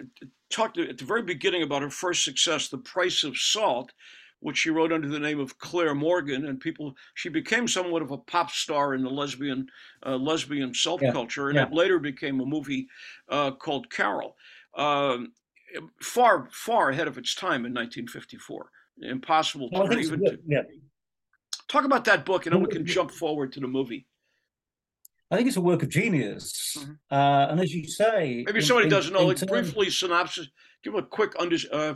talk 0.50 0.74
to, 0.74 0.90
at 0.90 0.98
the 0.98 1.06
very 1.06 1.22
beginning 1.22 1.64
about 1.64 1.82
her 1.82 1.90
first 1.90 2.26
success, 2.26 2.68
The 2.68 2.78
Price 2.78 3.24
of 3.24 3.38
Salt, 3.38 3.94
which 4.42 4.58
she 4.58 4.70
wrote 4.70 4.92
under 4.92 5.08
the 5.08 5.20
name 5.20 5.40
of 5.40 5.58
Claire 5.58 5.96
Morgan, 5.96 6.46
and 6.46 6.60
people 6.60 6.96
she 7.14 7.30
became 7.30 7.68
somewhat 7.68 8.02
of 8.02 8.12
a 8.12 8.18
pop 8.18 8.52
star 8.52 8.94
in 8.94 9.04
the 9.04 9.10
lesbian 9.10 9.68
uh, 10.06 10.16
lesbian 10.16 10.72
subculture, 10.72 11.44
yeah, 11.44 11.48
and 11.48 11.56
yeah. 11.56 11.66
it 11.66 11.74
later 11.74 12.00
became 12.00 12.40
a 12.40 12.46
movie 12.46 12.88
uh, 13.30 13.52
called 13.52 13.90
Carol, 13.90 14.36
um, 14.76 15.34
far 16.02 16.50
far 16.52 16.90
ahead 16.90 17.08
of 17.08 17.18
its 17.18 17.36
time 17.36 17.66
in 17.66 17.74
1954. 17.74 18.70
Impossible 19.02 19.70
to 19.70 20.00
even. 20.00 20.20
To, 20.26 20.38
yeah. 20.48 20.62
Talk 21.68 21.86
about 21.86 22.06
that 22.06 22.26
book, 22.26 22.46
and 22.46 22.54
then 22.54 22.62
we 22.62 22.70
can 22.70 22.86
jump 22.86 23.12
forward 23.12 23.54
to 23.54 23.60
the 23.60 23.68
movie. 23.68 24.08
I 25.32 25.36
think 25.36 25.48
it's 25.48 25.58
a 25.58 25.62
work 25.62 25.84
of 25.84 25.90
genius. 25.90 26.78
Mm-hmm. 26.78 26.92
Uh, 27.12 27.48
and 27.52 27.60
as 27.60 27.74
you 27.74 27.88
say, 27.88 28.44
maybe 28.46 28.60
in, 28.60 28.66
somebody 28.66 28.86
in, 28.86 28.92
doesn't 28.92 29.14
know. 29.14 29.26
Like 29.26 29.38
terms... 29.38 29.50
briefly, 29.50 29.90
synopsis. 29.90 30.48
Give 30.84 30.96
a 30.96 31.04
quick 31.04 31.34
under, 31.38 31.58
uh, 31.72 31.94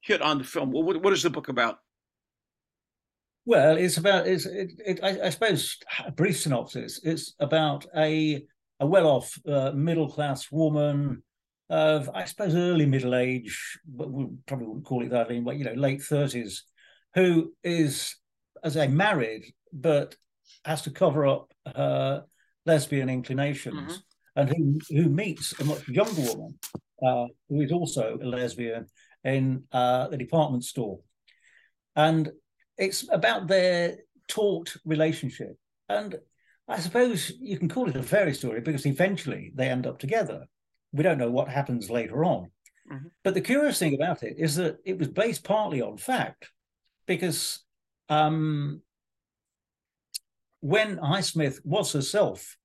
hit 0.00 0.22
on 0.22 0.38
the 0.38 0.44
film. 0.44 0.70
What, 0.70 1.02
what 1.02 1.12
is 1.12 1.22
the 1.22 1.30
book 1.30 1.48
about? 1.48 1.78
Well, 3.44 3.76
it's 3.76 3.96
about. 3.96 4.26
It's. 4.26 4.46
It, 4.46 4.72
it, 4.84 5.00
I, 5.02 5.26
I, 5.26 5.30
suppose 5.30 5.78
a 6.04 6.12
brief 6.12 6.38
synopsis. 6.40 7.00
It's 7.02 7.34
about 7.40 7.86
a 7.96 8.44
a 8.78 8.86
well-off 8.86 9.38
uh, 9.48 9.72
middle-class 9.72 10.52
woman 10.52 11.22
of, 11.68 12.08
I 12.14 12.24
suppose, 12.24 12.54
early 12.54 12.86
middle 12.86 13.14
age, 13.14 13.78
but 13.86 14.10
we 14.10 14.26
probably 14.46 14.66
wouldn't 14.66 14.86
call 14.86 15.02
it 15.02 15.10
that, 15.10 15.28
but 15.44 15.56
you 15.56 15.64
know, 15.64 15.72
late 15.72 16.02
thirties, 16.02 16.64
who 17.14 17.52
is, 17.64 18.16
as 18.62 18.76
I 18.76 18.86
married, 18.86 19.44
but 19.72 20.14
has 20.64 20.82
to 20.82 20.90
cover 20.90 21.26
up 21.26 21.52
her 21.74 22.24
lesbian 22.66 23.08
inclinations, 23.08 23.92
mm-hmm. 23.92 24.40
and 24.40 24.48
who 24.48 24.78
who 24.96 25.08
meets 25.08 25.58
a 25.60 25.64
much 25.64 25.88
younger 25.88 26.22
woman 26.22 26.58
uh, 27.04 27.26
who 27.48 27.60
is 27.60 27.72
also 27.72 28.18
a 28.20 28.24
lesbian 28.24 28.86
in 29.24 29.64
uh, 29.72 30.08
the 30.08 30.16
department 30.16 30.64
store, 30.64 31.00
and 31.96 32.30
it's 32.78 33.08
about 33.10 33.48
their 33.48 33.96
taught 34.28 34.76
relationship, 34.84 35.56
and 35.88 36.16
I 36.68 36.78
suppose 36.80 37.32
you 37.40 37.58
can 37.58 37.68
call 37.68 37.88
it 37.88 37.96
a 37.96 38.02
fairy 38.02 38.34
story 38.34 38.60
because 38.60 38.86
eventually 38.86 39.52
they 39.54 39.68
end 39.68 39.86
up 39.86 39.98
together. 39.98 40.46
We 40.96 41.02
don't 41.02 41.18
know 41.18 41.30
what 41.30 41.48
happens 41.48 41.90
later 41.90 42.24
on. 42.24 42.50
Mm-hmm. 42.90 43.08
But 43.22 43.34
the 43.34 43.42
curious 43.42 43.78
thing 43.78 43.94
about 43.94 44.22
it 44.22 44.36
is 44.38 44.56
that 44.56 44.78
it 44.84 44.98
was 44.98 45.08
based 45.08 45.44
partly 45.44 45.82
on 45.82 45.98
fact 45.98 46.50
because 47.06 47.62
um, 48.08 48.80
when 50.60 50.96
Highsmith 50.96 51.60
was 51.64 51.92
herself 51.92 52.56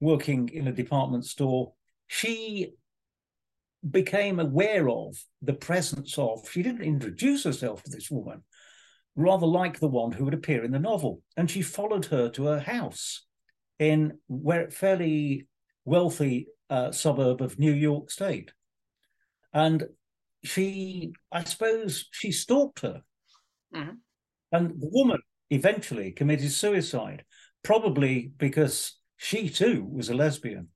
working 0.00 0.48
in 0.48 0.66
a 0.66 0.72
department 0.72 1.26
store, 1.26 1.72
she 2.08 2.72
became 3.88 4.40
aware 4.40 4.88
of 4.88 5.16
the 5.40 5.52
presence 5.52 6.18
of, 6.18 6.48
she 6.50 6.62
didn't 6.64 6.82
introduce 6.82 7.44
herself 7.44 7.84
to 7.84 7.90
this 7.90 8.10
woman, 8.10 8.42
rather 9.14 9.46
like 9.46 9.78
the 9.78 9.86
one 9.86 10.10
who 10.10 10.24
would 10.24 10.34
appear 10.34 10.64
in 10.64 10.72
the 10.72 10.78
novel. 10.78 11.22
And 11.36 11.48
she 11.48 11.62
followed 11.62 12.06
her 12.06 12.28
to 12.30 12.46
her 12.46 12.58
house 12.58 13.26
in 13.78 14.18
where 14.26 14.70
fairly 14.70 15.46
wealthy 15.84 16.48
uh, 16.70 16.92
suburb 16.92 17.42
of 17.42 17.58
New 17.58 17.72
York 17.72 18.10
State. 18.10 18.52
And 19.52 19.88
she, 20.44 21.12
I 21.30 21.44
suppose, 21.44 22.08
she 22.12 22.32
stalked 22.32 22.80
her. 22.80 23.02
Mm-hmm. 23.74 23.96
And 24.52 24.80
the 24.80 24.88
woman 24.90 25.18
eventually 25.50 26.12
committed 26.12 26.52
suicide, 26.52 27.24
probably 27.62 28.32
because 28.38 28.98
she 29.16 29.48
too 29.48 29.84
was 29.84 30.08
a 30.08 30.14
lesbian. 30.14 30.68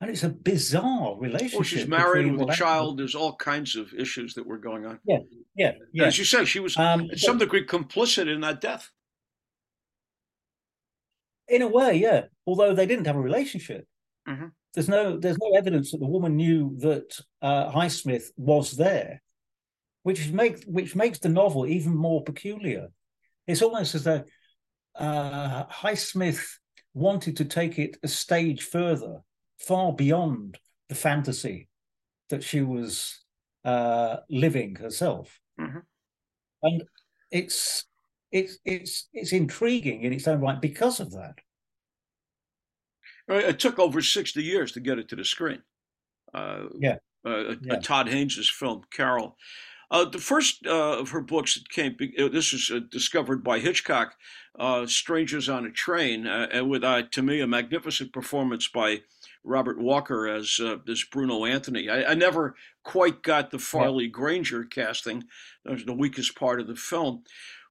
And 0.00 0.10
it's 0.10 0.24
a 0.24 0.28
bizarre 0.28 1.16
relationship. 1.18 1.54
Well, 1.54 1.62
she's 1.62 1.86
married 1.86 2.32
with 2.32 2.50
a 2.50 2.54
child. 2.54 2.98
There's 2.98 3.14
all 3.14 3.36
kinds 3.36 3.76
of 3.76 3.94
issues 3.94 4.34
that 4.34 4.46
were 4.46 4.58
going 4.58 4.84
on. 4.84 4.98
Yeah, 5.06 5.18
yeah, 5.54 5.72
yeah. 5.92 6.04
As 6.04 6.18
you 6.18 6.24
say, 6.24 6.44
she 6.44 6.60
was 6.60 6.76
um, 6.76 7.08
to 7.08 7.18
some 7.18 7.38
degree 7.38 7.64
complicit 7.64 8.30
in 8.30 8.40
that 8.40 8.60
death. 8.60 8.90
In 11.48 11.62
a 11.62 11.68
way, 11.68 11.96
yeah. 11.96 12.22
Although 12.46 12.74
they 12.74 12.86
didn't 12.86 13.06
have 13.06 13.16
a 13.16 13.20
relationship. 13.20 13.86
Mm-hmm. 14.28 14.48
There's 14.74 14.88
no 14.88 15.16
there's 15.16 15.38
no 15.38 15.56
evidence 15.56 15.92
that 15.92 15.98
the 15.98 16.06
woman 16.06 16.36
knew 16.36 16.76
that 16.78 17.16
uh, 17.40 17.70
Highsmith 17.70 18.26
was 18.36 18.72
there, 18.72 19.22
which 20.02 20.30
makes 20.30 20.64
which 20.66 20.96
makes 20.96 21.20
the 21.20 21.28
novel 21.28 21.66
even 21.66 21.94
more 21.96 22.22
peculiar. 22.24 22.88
It's 23.46 23.62
almost 23.62 23.94
as 23.94 24.04
though 24.04 24.24
uh, 24.96 25.66
Highsmith 25.66 26.44
wanted 26.92 27.36
to 27.36 27.44
take 27.44 27.78
it 27.78 27.98
a 28.02 28.08
stage 28.08 28.62
further, 28.62 29.20
far 29.58 29.92
beyond 29.92 30.58
the 30.88 30.94
fantasy 30.94 31.68
that 32.30 32.42
she 32.42 32.60
was 32.60 33.24
uh, 33.64 34.18
living 34.28 34.76
herself. 34.76 35.38
Mm-hmm. 35.60 35.78
And 36.62 36.84
it's 37.30 37.84
it's 38.32 38.58
it's 38.64 39.08
it's 39.12 39.32
intriguing 39.32 40.02
in 40.02 40.12
its 40.12 40.26
own 40.26 40.40
right 40.40 40.60
because 40.60 40.98
of 40.98 41.12
that. 41.12 41.34
It 43.28 43.58
took 43.58 43.78
over 43.78 44.02
sixty 44.02 44.42
years 44.42 44.72
to 44.72 44.80
get 44.80 44.98
it 44.98 45.08
to 45.08 45.16
the 45.16 45.24
screen. 45.24 45.62
Uh, 46.34 46.64
yeah. 46.78 46.96
Uh, 47.24 47.54
yeah. 47.62 47.78
Todd 47.80 48.08
Haynes's 48.08 48.50
film 48.50 48.82
Carol. 48.90 49.36
Uh, 49.90 50.04
the 50.04 50.18
first 50.18 50.66
uh, 50.66 50.98
of 50.98 51.10
her 51.10 51.20
books 51.20 51.54
that 51.54 51.68
came, 51.68 51.96
uh, 52.18 52.28
this 52.28 52.52
was 52.52 52.70
uh, 52.74 52.80
discovered 52.90 53.44
by 53.44 53.58
Hitchcock, 53.60 54.14
uh, 54.58 54.86
Strangers 54.86 55.48
on 55.48 55.64
a 55.64 55.70
Train, 55.70 56.26
and 56.26 56.68
with, 56.68 56.82
to 56.82 57.22
me, 57.22 57.40
a 57.40 57.46
magnificent 57.46 58.12
performance 58.12 58.66
by 58.66 59.02
Robert 59.44 59.78
Walker 59.78 60.26
as 60.26 60.58
as 60.88 61.04
Bruno 61.04 61.44
Anthony. 61.44 61.88
I, 61.88 62.12
I, 62.12 62.14
never 62.14 62.56
quite 62.82 63.22
got 63.22 63.50
the 63.50 63.58
Farley. 63.58 64.08
Granger 64.08 64.64
casting; 64.64 65.24
that 65.64 65.72
was 65.72 65.84
the 65.84 65.94
weakest 65.94 66.34
part 66.34 66.60
of 66.60 66.66
the 66.66 66.76
film. 66.76 67.24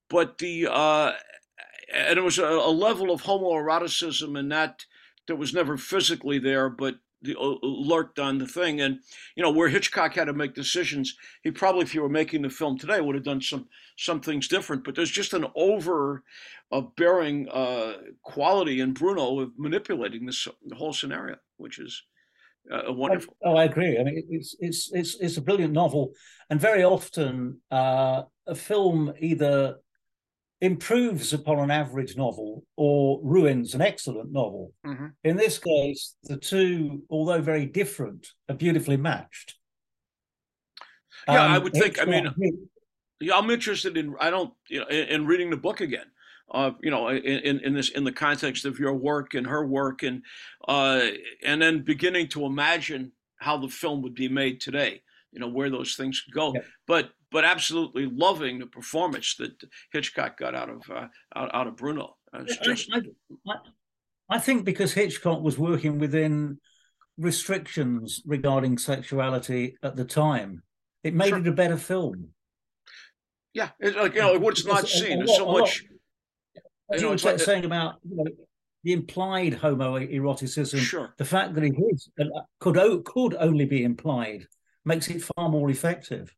But 0.07 0.37
the 0.37 0.67
and 1.93 2.17
it 2.17 2.23
was 2.23 2.37
a, 2.37 2.45
a 2.45 2.71
level 2.71 3.11
of 3.11 3.23
homoeroticism 3.23 4.37
and 4.37 4.51
that 4.51 4.85
that 5.27 5.35
was 5.35 5.53
never 5.53 5.77
physically 5.77 6.39
there, 6.39 6.69
but 6.69 6.95
the, 7.21 7.37
uh, 7.37 7.55
lurked 7.61 8.19
on 8.19 8.37
the 8.37 8.47
thing. 8.47 8.81
And 8.81 8.99
you 9.35 9.43
know, 9.43 9.51
where 9.51 9.69
Hitchcock 9.69 10.15
had 10.15 10.25
to 10.25 10.33
make 10.33 10.53
decisions, 10.53 11.15
he 11.41 11.51
probably, 11.51 11.83
if 11.83 11.91
he 11.91 11.99
were 11.99 12.09
making 12.09 12.41
the 12.41 12.49
film 12.49 12.77
today, 12.77 13.01
would 13.01 13.15
have 13.15 13.23
done 13.23 13.41
some 13.41 13.67
some 13.97 14.19
things 14.19 14.47
different. 14.47 14.83
But 14.83 14.95
there's 14.95 15.11
just 15.11 15.33
an 15.33 15.45
over 15.55 16.23
uh, 16.71 16.81
bearing 16.97 17.49
uh, 17.49 17.93
quality 18.21 18.81
in 18.81 18.93
Bruno 18.93 19.39
of 19.39 19.51
manipulating 19.57 20.25
this 20.25 20.47
the 20.65 20.75
whole 20.75 20.93
scenario, 20.93 21.37
which 21.57 21.79
is. 21.79 22.03
Uh, 22.71 22.93
wonderful. 22.93 23.35
Oh, 23.43 23.57
I 23.57 23.65
agree. 23.65 23.99
I 23.99 24.03
mean, 24.05 24.23
it's 24.29 24.55
it's 24.59 24.89
it's 24.93 25.15
it's 25.15 25.35
a 25.35 25.41
brilliant 25.41 25.73
novel, 25.73 26.13
and 26.49 26.61
very 26.61 26.81
often 26.81 27.59
uh, 27.69 28.23
a 28.47 28.55
film 28.55 29.13
either 29.19 29.79
improves 30.63 31.33
upon 31.33 31.59
an 31.59 31.69
average 31.69 32.15
novel 32.15 32.63
or 32.77 33.19
ruins 33.21 33.75
an 33.75 33.81
excellent 33.81 34.31
novel. 34.31 34.73
Mm-hmm. 34.87 35.07
In 35.25 35.35
this 35.35 35.59
case, 35.59 36.15
the 36.23 36.37
two, 36.37 37.03
although 37.09 37.41
very 37.41 37.65
different, 37.65 38.29
are 38.47 38.55
beautifully 38.55 38.95
matched. 38.95 39.55
Yeah, 41.27 41.43
um, 41.43 41.51
I 41.51 41.57
would 41.57 41.73
think. 41.73 42.01
I 42.01 42.05
mean, 42.05 42.31
yeah, 43.19 43.35
I'm 43.35 43.49
interested 43.49 43.97
in. 43.97 44.15
I 44.21 44.29
don't, 44.29 44.53
you 44.69 44.79
know, 44.79 44.87
in, 44.87 45.07
in 45.09 45.25
reading 45.25 45.49
the 45.49 45.57
book 45.57 45.81
again. 45.81 46.05
Uh, 46.49 46.71
you 46.81 46.91
know, 46.91 47.09
in, 47.09 47.59
in 47.59 47.73
this 47.73 47.89
in 47.89 48.05
the 48.05 48.11
context 48.11 48.63
of 48.63 48.79
your 48.79 48.93
work 48.93 49.33
and 49.33 49.45
her 49.47 49.65
work, 49.65 50.03
and 50.03 50.23
uh, 50.67 51.07
and 51.43 51.61
then 51.61 51.83
beginning 51.83 52.29
to 52.29 52.45
imagine 52.45 53.11
how 53.37 53.57
the 53.57 53.67
film 53.67 54.01
would 54.01 54.15
be 54.15 54.29
made 54.29 54.61
today. 54.61 55.01
You 55.33 55.39
know, 55.41 55.49
where 55.49 55.69
those 55.69 55.95
things 55.95 56.21
could 56.21 56.33
go. 56.33 56.53
Yeah. 56.53 56.61
But 56.87 57.09
but 57.33 57.43
absolutely 57.43 58.05
loving 58.05 58.59
the 58.59 58.67
performance 58.67 59.35
that 59.39 59.51
Hitchcock 59.91 60.37
got 60.37 60.53
out 60.53 60.69
of 60.69 60.83
uh, 60.89 61.07
out, 61.35 61.53
out, 61.53 61.67
of 61.67 61.75
Bruno. 61.75 62.15
Just... 62.61 62.89
I, 62.93 62.99
I, 63.51 63.55
I, 64.29 64.39
think 64.39 64.63
because 64.63 64.93
Hitchcock 64.93 65.41
was 65.41 65.57
working 65.57 65.97
within 65.97 66.59
restrictions 67.17 68.21
regarding 68.25 68.77
sexuality 68.77 69.75
at 69.83 69.95
the 69.95 70.05
time, 70.05 70.61
it 71.03 71.15
made 71.15 71.29
sure. 71.29 71.39
it 71.39 71.47
a 71.47 71.51
better 71.51 71.77
film. 71.77 72.29
Yeah, 73.53 73.69
it's 73.79 73.97
like 73.97 74.13
you 74.13 74.21
know 74.21 74.39
what's 74.39 74.65
not 74.65 74.87
seen. 74.87 75.17
There's 75.17 75.35
so 75.35 75.51
much. 75.51 75.83
As 76.91 77.01
you, 77.01 77.07
know, 77.07 77.13
were 77.13 77.31
like 77.31 77.39
saying 77.39 77.65
about 77.65 77.95
you 78.07 78.15
know, 78.15 78.31
the 78.83 78.93
implied 78.93 79.53
homoeroticism, 79.53 80.79
sure. 80.79 81.13
the 81.17 81.25
fact 81.25 81.55
that 81.55 81.63
it 81.63 81.73
is 81.91 82.09
uh, 82.19 82.25
could 82.59 83.03
could 83.05 83.35
only 83.35 83.65
be 83.65 83.83
implied 83.83 84.45
makes 84.85 85.07
it 85.07 85.23
far 85.23 85.49
more 85.49 85.69
effective. 85.71 86.35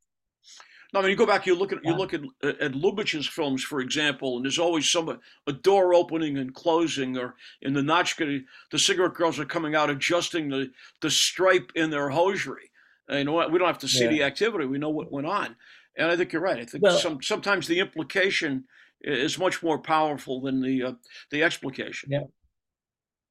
I 0.95 1.01
mean, 1.01 1.11
you 1.11 1.15
go 1.17 1.25
back, 1.25 1.45
you 1.45 1.55
look 1.55 1.73
at 1.73 1.83
you 1.83 1.93
look 1.93 2.13
at 2.13 2.21
at 2.43 2.73
Lubitsch's 2.73 3.27
films, 3.27 3.63
for 3.63 3.79
example, 3.81 4.35
and 4.35 4.45
there's 4.45 4.59
always 4.59 4.89
some 4.89 5.19
a 5.47 5.51
door 5.51 5.93
opening 5.93 6.37
and 6.37 6.53
closing, 6.53 7.17
or 7.17 7.35
in 7.61 7.73
the 7.73 7.81
Ninotchka, 7.81 8.43
the 8.71 8.79
cigarette 8.79 9.13
girls 9.13 9.39
are 9.39 9.45
coming 9.45 9.75
out 9.75 9.89
adjusting 9.89 10.49
the 10.49 10.71
the 11.01 11.09
stripe 11.09 11.71
in 11.75 11.89
their 11.89 12.09
hosiery. 12.09 12.71
And 13.07 13.19
you 13.19 13.25
know, 13.25 13.47
we 13.47 13.59
don't 13.59 13.67
have 13.67 13.79
to 13.79 13.87
see 13.87 14.05
yeah. 14.05 14.09
the 14.09 14.23
activity; 14.23 14.65
we 14.65 14.77
know 14.77 14.89
what 14.89 15.11
went 15.11 15.27
on. 15.27 15.55
And 15.97 16.11
I 16.11 16.17
think 16.17 16.33
you're 16.33 16.41
right. 16.41 16.59
I 16.59 16.65
think 16.65 16.83
well, 16.83 16.97
some, 16.97 17.21
sometimes 17.21 17.67
the 17.67 17.79
implication 17.79 18.65
is 19.01 19.37
much 19.37 19.63
more 19.63 19.79
powerful 19.79 20.41
than 20.41 20.61
the 20.61 20.83
uh, 20.83 20.93
the 21.31 21.43
explication. 21.43 22.11
Yeah. 22.11 22.23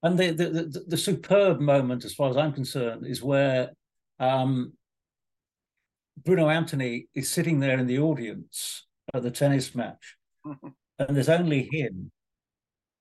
And 0.02 0.18
the, 0.18 0.30
the 0.30 0.48
the, 0.48 0.84
the 0.88 0.96
superb 0.96 1.60
moment, 1.60 2.04
as 2.04 2.14
far 2.14 2.30
as 2.30 2.36
I'm 2.36 2.52
concerned, 2.52 3.06
is 3.06 3.22
where 3.22 3.70
um, 4.20 4.74
Bruno 6.22 6.48
Anthony 6.48 7.08
is 7.14 7.28
sitting 7.28 7.60
there 7.60 7.78
in 7.78 7.86
the 7.86 7.98
audience 7.98 8.86
at 9.12 9.22
the 9.22 9.30
tennis 9.30 9.74
match, 9.74 10.16
and 10.44 11.16
there's 11.16 11.28
only 11.28 11.68
him 11.70 12.10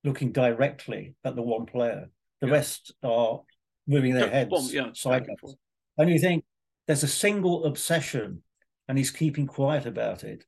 looking 0.04 0.32
directly 0.32 1.16
at 1.24 1.36
the 1.36 1.42
one 1.42 1.66
player. 1.66 2.10
The 2.42 2.48
yeah. 2.48 2.54
rest 2.54 2.94
are 3.04 3.42
moving 3.88 4.14
their 4.14 4.30
heads 4.30 4.52
well, 4.52 4.70
yeah, 4.70 4.90
sideways. 4.94 5.56
And 5.98 6.10
you 6.10 6.20
think 6.20 6.44
there's 6.88 7.04
a 7.04 7.08
single 7.08 7.66
obsession, 7.66 8.44
and 8.88 8.98
he's 8.98 9.12
keeping 9.12 9.48
quiet 9.48 9.86
about 9.86 10.24
it. 10.24 10.44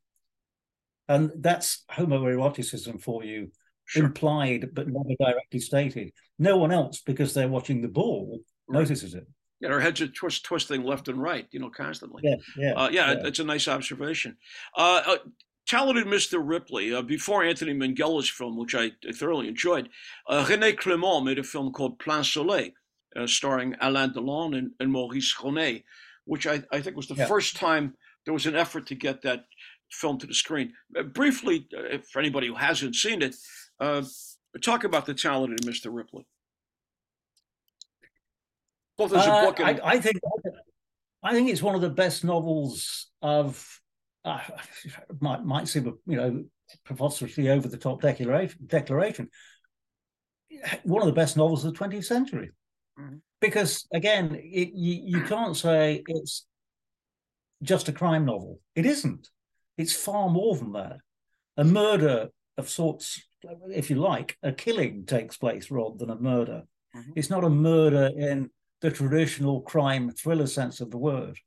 And 1.07 1.31
that's 1.37 1.85
homoeroticism 1.91 3.01
for 3.01 3.23
you, 3.23 3.51
sure. 3.85 4.05
implied 4.05 4.69
but 4.73 4.87
never 4.87 5.15
directly 5.19 5.59
stated. 5.59 6.11
No 6.39 6.57
one 6.57 6.71
else, 6.71 7.01
because 7.01 7.33
they're 7.33 7.47
watching 7.47 7.81
the 7.81 7.87
ball, 7.87 8.39
right. 8.67 8.79
notices 8.79 9.13
it. 9.13 9.27
Yeah, 9.61 9.69
our 9.69 9.79
heads 9.79 10.01
are 10.01 10.07
twist, 10.07 10.43
twisting 10.43 10.83
left 10.83 11.07
and 11.07 11.21
right, 11.21 11.47
you 11.51 11.59
know, 11.59 11.69
constantly. 11.69 12.21
Yeah, 12.25 12.35
yeah, 12.57 12.73
uh, 12.73 12.89
yeah, 12.89 13.11
yeah. 13.13 13.27
It's 13.27 13.39
a 13.39 13.43
nice 13.43 13.67
observation. 13.67 14.37
Uh, 14.77 15.01
uh, 15.05 15.17
talented 15.67 16.07
Mr. 16.07 16.41
Ripley, 16.43 16.93
uh, 16.93 17.01
before 17.01 17.43
Anthony 17.43 17.73
Minghella's 17.73 18.29
film, 18.29 18.57
which 18.57 18.75
I 18.75 18.91
thoroughly 19.13 19.47
enjoyed, 19.47 19.89
uh, 20.27 20.45
René 20.45 20.75
Clément 20.75 21.23
made 21.23 21.39
a 21.39 21.43
film 21.43 21.71
called 21.71 21.99
Plein 21.99 22.23
Soleil, 22.23 22.71
uh, 23.15 23.27
starring 23.27 23.75
Alain 23.81 24.11
Delon 24.11 24.57
and, 24.57 24.71
and 24.79 24.91
Maurice 24.91 25.33
Ronet. 25.41 25.83
which 26.25 26.45
I, 26.45 26.63
I 26.71 26.81
think 26.81 26.95
was 26.95 27.07
the 27.07 27.15
yeah. 27.15 27.25
first 27.25 27.55
time 27.55 27.95
there 28.25 28.33
was 28.33 28.45
an 28.45 28.55
effort 28.55 28.87
to 28.87 28.95
get 28.95 29.21
that 29.21 29.45
film 29.91 30.17
to 30.19 30.27
the 30.27 30.33
screen. 30.33 30.73
Uh, 30.97 31.03
briefly, 31.03 31.67
uh, 31.77 31.97
for 32.11 32.19
anybody 32.19 32.47
who 32.47 32.55
hasn't 32.55 32.95
seen 32.95 33.21
it, 33.21 33.35
uh, 33.79 34.01
talk 34.61 34.83
about 34.83 35.05
the 35.05 35.13
talented 35.13 35.61
Mr. 35.61 35.93
Ripley. 35.93 36.25
Both 38.97 39.13
as 39.13 39.25
a 39.25 39.31
uh, 39.31 39.45
book 39.45 39.59
and... 39.59 39.81
I, 39.81 39.89
I, 39.91 39.99
think 39.99 40.17
I 41.23 41.33
think 41.33 41.49
it's 41.49 41.61
one 41.61 41.75
of 41.75 41.81
the 41.81 41.89
best 41.89 42.23
novels 42.23 43.07
of 43.21 43.81
uh, 44.23 44.39
might 45.19 45.43
might 45.43 45.67
seem 45.67 45.93
you 46.05 46.17
know 46.17 46.43
preposterously 46.83 47.49
over 47.49 47.67
the 47.67 47.77
top 47.77 48.01
declaration 48.01 48.59
declaration. 48.65 49.29
One 50.83 51.01
of 51.01 51.07
the 51.07 51.13
best 51.13 51.35
novels 51.35 51.65
of 51.65 51.73
the 51.73 51.79
20th 51.79 52.05
century. 52.05 52.51
Mm-hmm. 52.99 53.17
Because 53.41 53.85
again, 53.93 54.35
it, 54.35 54.71
you, 54.73 55.19
you 55.19 55.23
can't 55.25 55.55
say 55.55 56.03
it's 56.07 56.45
just 57.61 57.89
a 57.89 57.93
crime 57.93 58.25
novel. 58.25 58.59
It 58.75 58.85
isn't. 58.85 59.29
It's 59.77 59.93
far 59.93 60.29
more 60.29 60.55
than 60.55 60.71
that. 60.73 60.97
A 61.57 61.63
murder 61.63 62.29
of 62.57 62.69
sorts, 62.69 63.21
if 63.69 63.89
you 63.89 63.97
like, 63.97 64.37
a 64.41 64.51
killing 64.51 65.05
takes 65.05 65.37
place 65.37 65.69
rather 65.69 65.97
than 65.97 66.09
a 66.09 66.15
murder. 66.15 66.63
Mm-hmm. 66.95 67.11
It's 67.15 67.29
not 67.29 67.43
a 67.43 67.49
murder 67.49 68.09
in 68.15 68.49
the 68.81 68.91
traditional 68.91 69.61
crime 69.61 70.11
thriller 70.11 70.47
sense 70.47 70.81
of 70.81 70.91
the 70.91 70.97
word. 70.97 71.37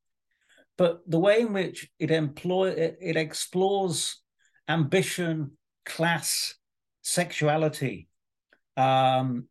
But 0.76 1.00
the 1.06 1.18
way 1.18 1.40
in 1.40 1.52
which 1.52 1.90
it 1.98 2.10
employ 2.10 2.70
it, 2.70 2.98
it 3.00 3.16
explores 3.16 4.20
ambition, 4.68 5.52
class, 5.84 6.54
sexuality, 7.02 8.08
um, 8.76 9.48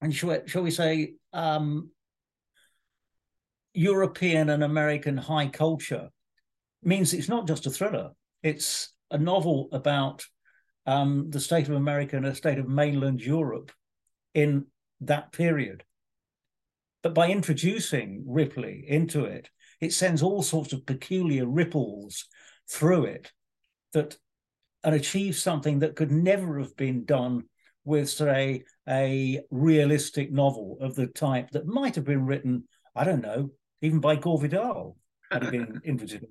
and 0.00 0.14
shall, 0.14 0.42
shall 0.46 0.62
we 0.62 0.70
say 0.70 1.14
um, 1.32 1.90
European 3.74 4.50
and 4.50 4.62
American 4.62 5.16
high 5.16 5.48
culture 5.48 6.10
means 6.82 7.12
it's 7.12 7.28
not 7.28 7.46
just 7.46 7.66
a 7.66 7.70
thriller. 7.70 8.10
It's 8.42 8.92
a 9.10 9.18
novel 9.18 9.68
about 9.72 10.24
um, 10.86 11.30
the 11.30 11.40
state 11.40 11.68
of 11.68 11.74
America 11.74 12.16
and 12.16 12.26
the 12.26 12.34
state 12.34 12.58
of 12.58 12.68
mainland 12.68 13.20
Europe 13.20 13.70
in 14.34 14.66
that 15.00 15.32
period. 15.32 15.84
But 17.02 17.14
by 17.14 17.30
introducing 17.30 18.24
Ripley 18.26 18.84
into 18.86 19.24
it, 19.24 19.50
it 19.80 19.92
sends 19.92 20.22
all 20.22 20.42
sorts 20.42 20.72
of 20.72 20.86
peculiar 20.86 21.46
ripples 21.46 22.26
through 22.68 23.06
it 23.06 23.32
that 23.92 24.16
and 24.84 24.94
achieves 24.94 25.40
something 25.40 25.80
that 25.80 25.96
could 25.96 26.10
never 26.10 26.58
have 26.58 26.76
been 26.76 27.04
done 27.04 27.44
with, 27.84 28.08
say, 28.10 28.64
a 28.88 29.40
realistic 29.50 30.32
novel 30.32 30.78
of 30.80 30.94
the 30.94 31.06
type 31.06 31.50
that 31.50 31.66
might 31.66 31.94
have 31.94 32.04
been 32.04 32.26
written, 32.26 32.64
I 32.94 33.04
don't 33.04 33.22
know, 33.22 33.50
even 33.80 34.00
by 34.00 34.16
Gore 34.16 34.40
Vidal 34.40 34.96
had 35.30 35.50
been 35.50 35.80
introduced 35.84 36.24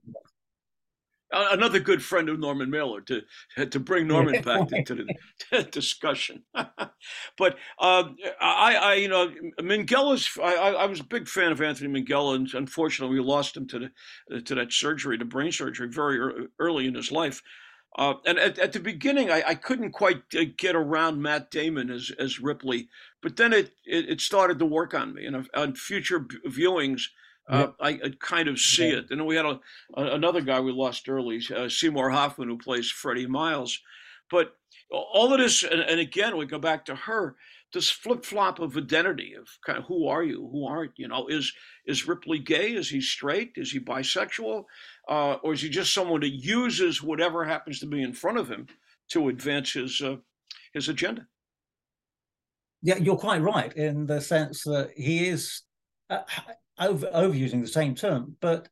another 1.32 1.79
good 1.79 2.03
friend 2.03 2.29
of 2.29 2.39
Norman 2.39 2.69
Mailer 2.69 3.01
to 3.01 3.21
to 3.65 3.79
bring 3.79 4.07
Norman 4.07 4.41
back 4.43 4.71
into 4.71 5.05
the 5.51 5.63
discussion. 5.71 6.43
but 6.53 7.57
um, 7.79 8.15
I, 8.39 8.75
I, 8.75 8.93
you 8.95 9.07
know, 9.07 9.32
Minghella 9.59 10.39
I, 10.41 10.73
I 10.73 10.86
was 10.86 10.99
a 10.99 11.05
big 11.05 11.27
fan 11.27 11.51
of 11.51 11.61
Anthony 11.61 11.89
Minghella, 11.89 12.36
and 12.36 12.53
unfortunately, 12.53 13.17
we 13.17 13.23
lost 13.23 13.55
him 13.55 13.67
to 13.67 13.89
the 14.29 14.41
to 14.41 14.55
that 14.55 14.73
surgery, 14.73 15.17
the 15.17 15.25
brain 15.25 15.51
surgery, 15.51 15.88
very 15.89 16.47
early 16.59 16.88
in 16.88 16.95
his 16.95 17.11
life. 17.11 17.41
Uh, 17.97 18.13
and 18.25 18.39
at, 18.39 18.57
at, 18.57 18.71
the 18.71 18.79
beginning, 18.79 19.29
I, 19.29 19.43
I, 19.47 19.55
couldn't 19.55 19.91
quite 19.91 20.23
uh, 20.34 20.45
get 20.55 20.77
around 20.77 21.21
Matt 21.21 21.51
Damon 21.51 21.89
as 21.89 22.09
as 22.17 22.39
Ripley, 22.39 22.88
but 23.21 23.36
then 23.36 23.51
it 23.51 23.73
it, 23.86 24.09
it 24.09 24.21
started 24.21 24.59
to 24.59 24.65
work 24.65 24.93
on 24.93 25.13
me. 25.13 25.25
And 25.25 25.49
on 25.53 25.75
future 25.75 26.21
viewings, 26.47 27.07
uh, 27.52 27.72
I, 27.80 27.89
I, 27.89 28.14
kind 28.20 28.47
of 28.47 28.60
see 28.60 28.89
yeah. 28.89 28.97
it. 28.97 29.12
And 29.12 29.20
then 29.20 29.26
we 29.26 29.36
had 29.36 29.45
a, 29.45 29.60
a, 29.95 30.16
another 30.16 30.41
guy 30.41 30.60
we 30.60 30.72
lost 30.72 31.10
early, 31.10 31.41
uh, 31.56 31.70
Seymour 31.70 32.10
Hoffman, 32.10 32.49
who 32.49 32.58
plays 32.58 32.89
Freddie 32.89 33.28
Miles. 33.28 33.80
But 34.30 34.56
all 34.91 35.34
of 35.34 35.39
this, 35.39 35.64
and, 35.64 35.82
and 35.82 35.99
again, 35.99 36.38
we 36.38 36.45
go 36.45 36.60
back 36.60 36.86
to 36.86 36.95
her, 36.95 37.36
this 37.74 37.89
flip 37.89 38.26
flop 38.26 38.60
of 38.60 38.76
identity 38.78 39.34
of 39.34 39.47
kind 39.66 39.78
of 39.78 39.86
who 39.86 40.08
are 40.08 40.24
you, 40.24 40.49
who 40.52 40.66
aren't 40.66 40.91
you? 40.97 41.08
Know, 41.08 41.28
is 41.28 41.52
is 41.86 42.08
Ripley 42.08 42.39
gay? 42.39 42.74
Is 42.74 42.89
he 42.89 43.02
straight? 43.02 43.54
Is 43.56 43.72
he 43.72 43.80
bisexual? 43.80 44.66
Uh, 45.08 45.34
or 45.43 45.54
is 45.54 45.62
he 45.62 45.70
just 45.70 45.93
someone 45.93 46.22
that 46.22 46.30
uses 46.30 47.02
whatever 47.02 47.45
happens 47.45 47.80
to 47.80 47.86
be 47.86 48.02
in 48.02 48.14
front 48.14 48.38
of 48.38 48.49
him 48.49 48.68
to 49.12 49.30
advance 49.30 49.74
his 49.74 50.02
uh, 50.02 50.18
his 50.74 50.89
agenda? 50.89 51.26
Yeah, 52.82 52.97
you're 52.97 53.18
quite 53.18 53.41
right 53.41 53.72
in 53.74 54.06
the 54.06 54.20
sense 54.20 54.64
that 54.64 54.91
he 54.95 55.30
is. 55.30 55.62
Uh, 56.10 56.22
over, 56.82 57.07
overusing 57.13 57.61
the 57.61 57.67
same 57.67 57.95
term, 57.95 58.36
but 58.41 58.67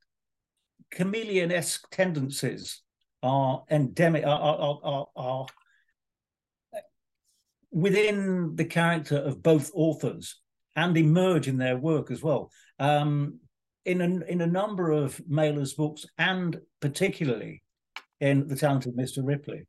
chameleon-esque 0.92 1.88
tendencies 1.92 2.82
are 3.22 3.64
endemic, 3.70 4.26
are, 4.26 4.40
are, 4.40 4.80
are, 4.84 5.08
are 5.16 5.46
within 7.72 8.56
the 8.56 8.66
character 8.66 9.18
of 9.18 9.44
both 9.44 9.72
authors 9.74 10.42
and 10.76 10.98
emerge 10.98 11.48
in 11.48 11.58
their 11.58 11.78
work 11.78 12.10
as 12.12 12.24
well. 12.24 12.52
Um, 12.80 13.40
in 13.86 14.02
a, 14.02 14.26
in 14.26 14.42
a 14.42 14.48
number 14.48 14.92
of 14.92 15.22
Mailer's 15.28 15.74
books, 15.74 16.06
and 16.18 16.60
particularly 16.80 17.64
in 18.20 18.48
The 18.48 18.56
Talented 18.56 18.96
Mr. 18.96 19.20
Ripley, 19.24 19.68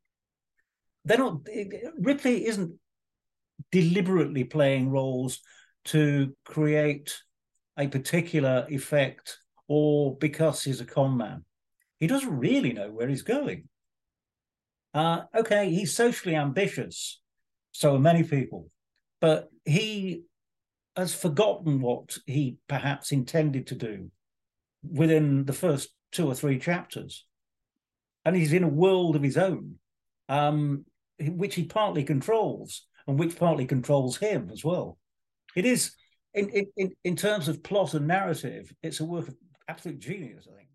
they're 1.05 1.17
not. 1.17 1.41
Ripley 1.99 2.45
isn't 2.45 2.73
deliberately 3.71 4.43
playing 4.43 4.89
roles 4.89 5.39
to 5.85 6.35
create 6.45 7.17
a 7.77 7.87
particular 7.87 8.65
effect 8.69 9.37
or 9.67 10.15
because 10.17 10.63
he's 10.63 10.81
a 10.81 10.85
con 10.85 11.17
man. 11.17 11.45
He 11.99 12.07
doesn't 12.07 12.37
really 12.37 12.73
know 12.73 12.91
where 12.91 13.07
he's 13.07 13.21
going. 13.21 13.69
Uh, 14.93 15.21
okay, 15.35 15.69
he's 15.69 15.95
socially 15.95 16.35
ambitious, 16.35 17.21
so 17.71 17.95
are 17.95 17.99
many 17.99 18.23
people, 18.23 18.69
but 19.21 19.49
he 19.63 20.23
has 20.97 21.13
forgotten 21.13 21.79
what 21.79 22.17
he 22.25 22.57
perhaps 22.67 23.11
intended 23.11 23.67
to 23.67 23.75
do 23.75 24.11
within 24.83 25.45
the 25.45 25.53
first 25.53 25.89
two 26.11 26.27
or 26.27 26.35
three 26.35 26.59
chapters. 26.59 27.25
And 28.25 28.35
he's 28.35 28.53
in 28.53 28.63
a 28.63 28.67
world 28.67 29.15
of 29.15 29.23
his 29.23 29.37
own, 29.37 29.75
um, 30.27 30.85
which 31.19 31.55
he 31.55 31.63
partly 31.63 32.03
controls 32.03 32.85
and 33.07 33.17
which 33.17 33.37
partly 33.37 33.65
controls 33.65 34.17
him 34.17 34.49
as 34.51 34.63
well. 34.63 34.97
It 35.55 35.65
is 35.65 35.93
in, 36.33 36.67
in, 36.77 36.91
in 37.03 37.15
terms 37.15 37.47
of 37.47 37.61
plot 37.63 37.93
and 37.93 38.07
narrative, 38.07 38.73
it's 38.83 38.99
a 38.99 39.05
work 39.05 39.27
of 39.27 39.35
absolute 39.67 39.99
genius, 39.99 40.47
I 40.51 40.55
think. 40.55 40.67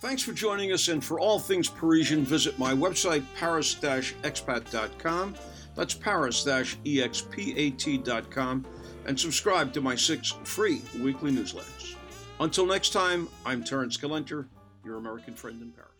Thanks 0.00 0.22
for 0.22 0.32
joining 0.32 0.72
us, 0.72 0.88
and 0.88 1.02
for 1.02 1.18
all 1.18 1.38
things 1.38 1.68
Parisian, 1.68 2.24
visit 2.24 2.58
my 2.58 2.72
website, 2.72 3.24
paris-expat.com. 3.36 5.34
That's 5.74 5.94
paris-expat.com, 5.94 8.66
and 9.06 9.20
subscribe 9.20 9.72
to 9.72 9.80
my 9.80 9.94
six 9.94 10.34
free 10.44 10.82
weekly 11.00 11.32
newsletters. 11.32 11.96
Until 12.40 12.66
next 12.66 12.90
time, 12.90 13.28
I'm 13.44 13.64
Terrance 13.64 13.96
Gelenter, 13.96 14.46
your 14.84 14.96
American 14.96 15.34
friend 15.34 15.62
in 15.62 15.72
Paris. 15.72 15.95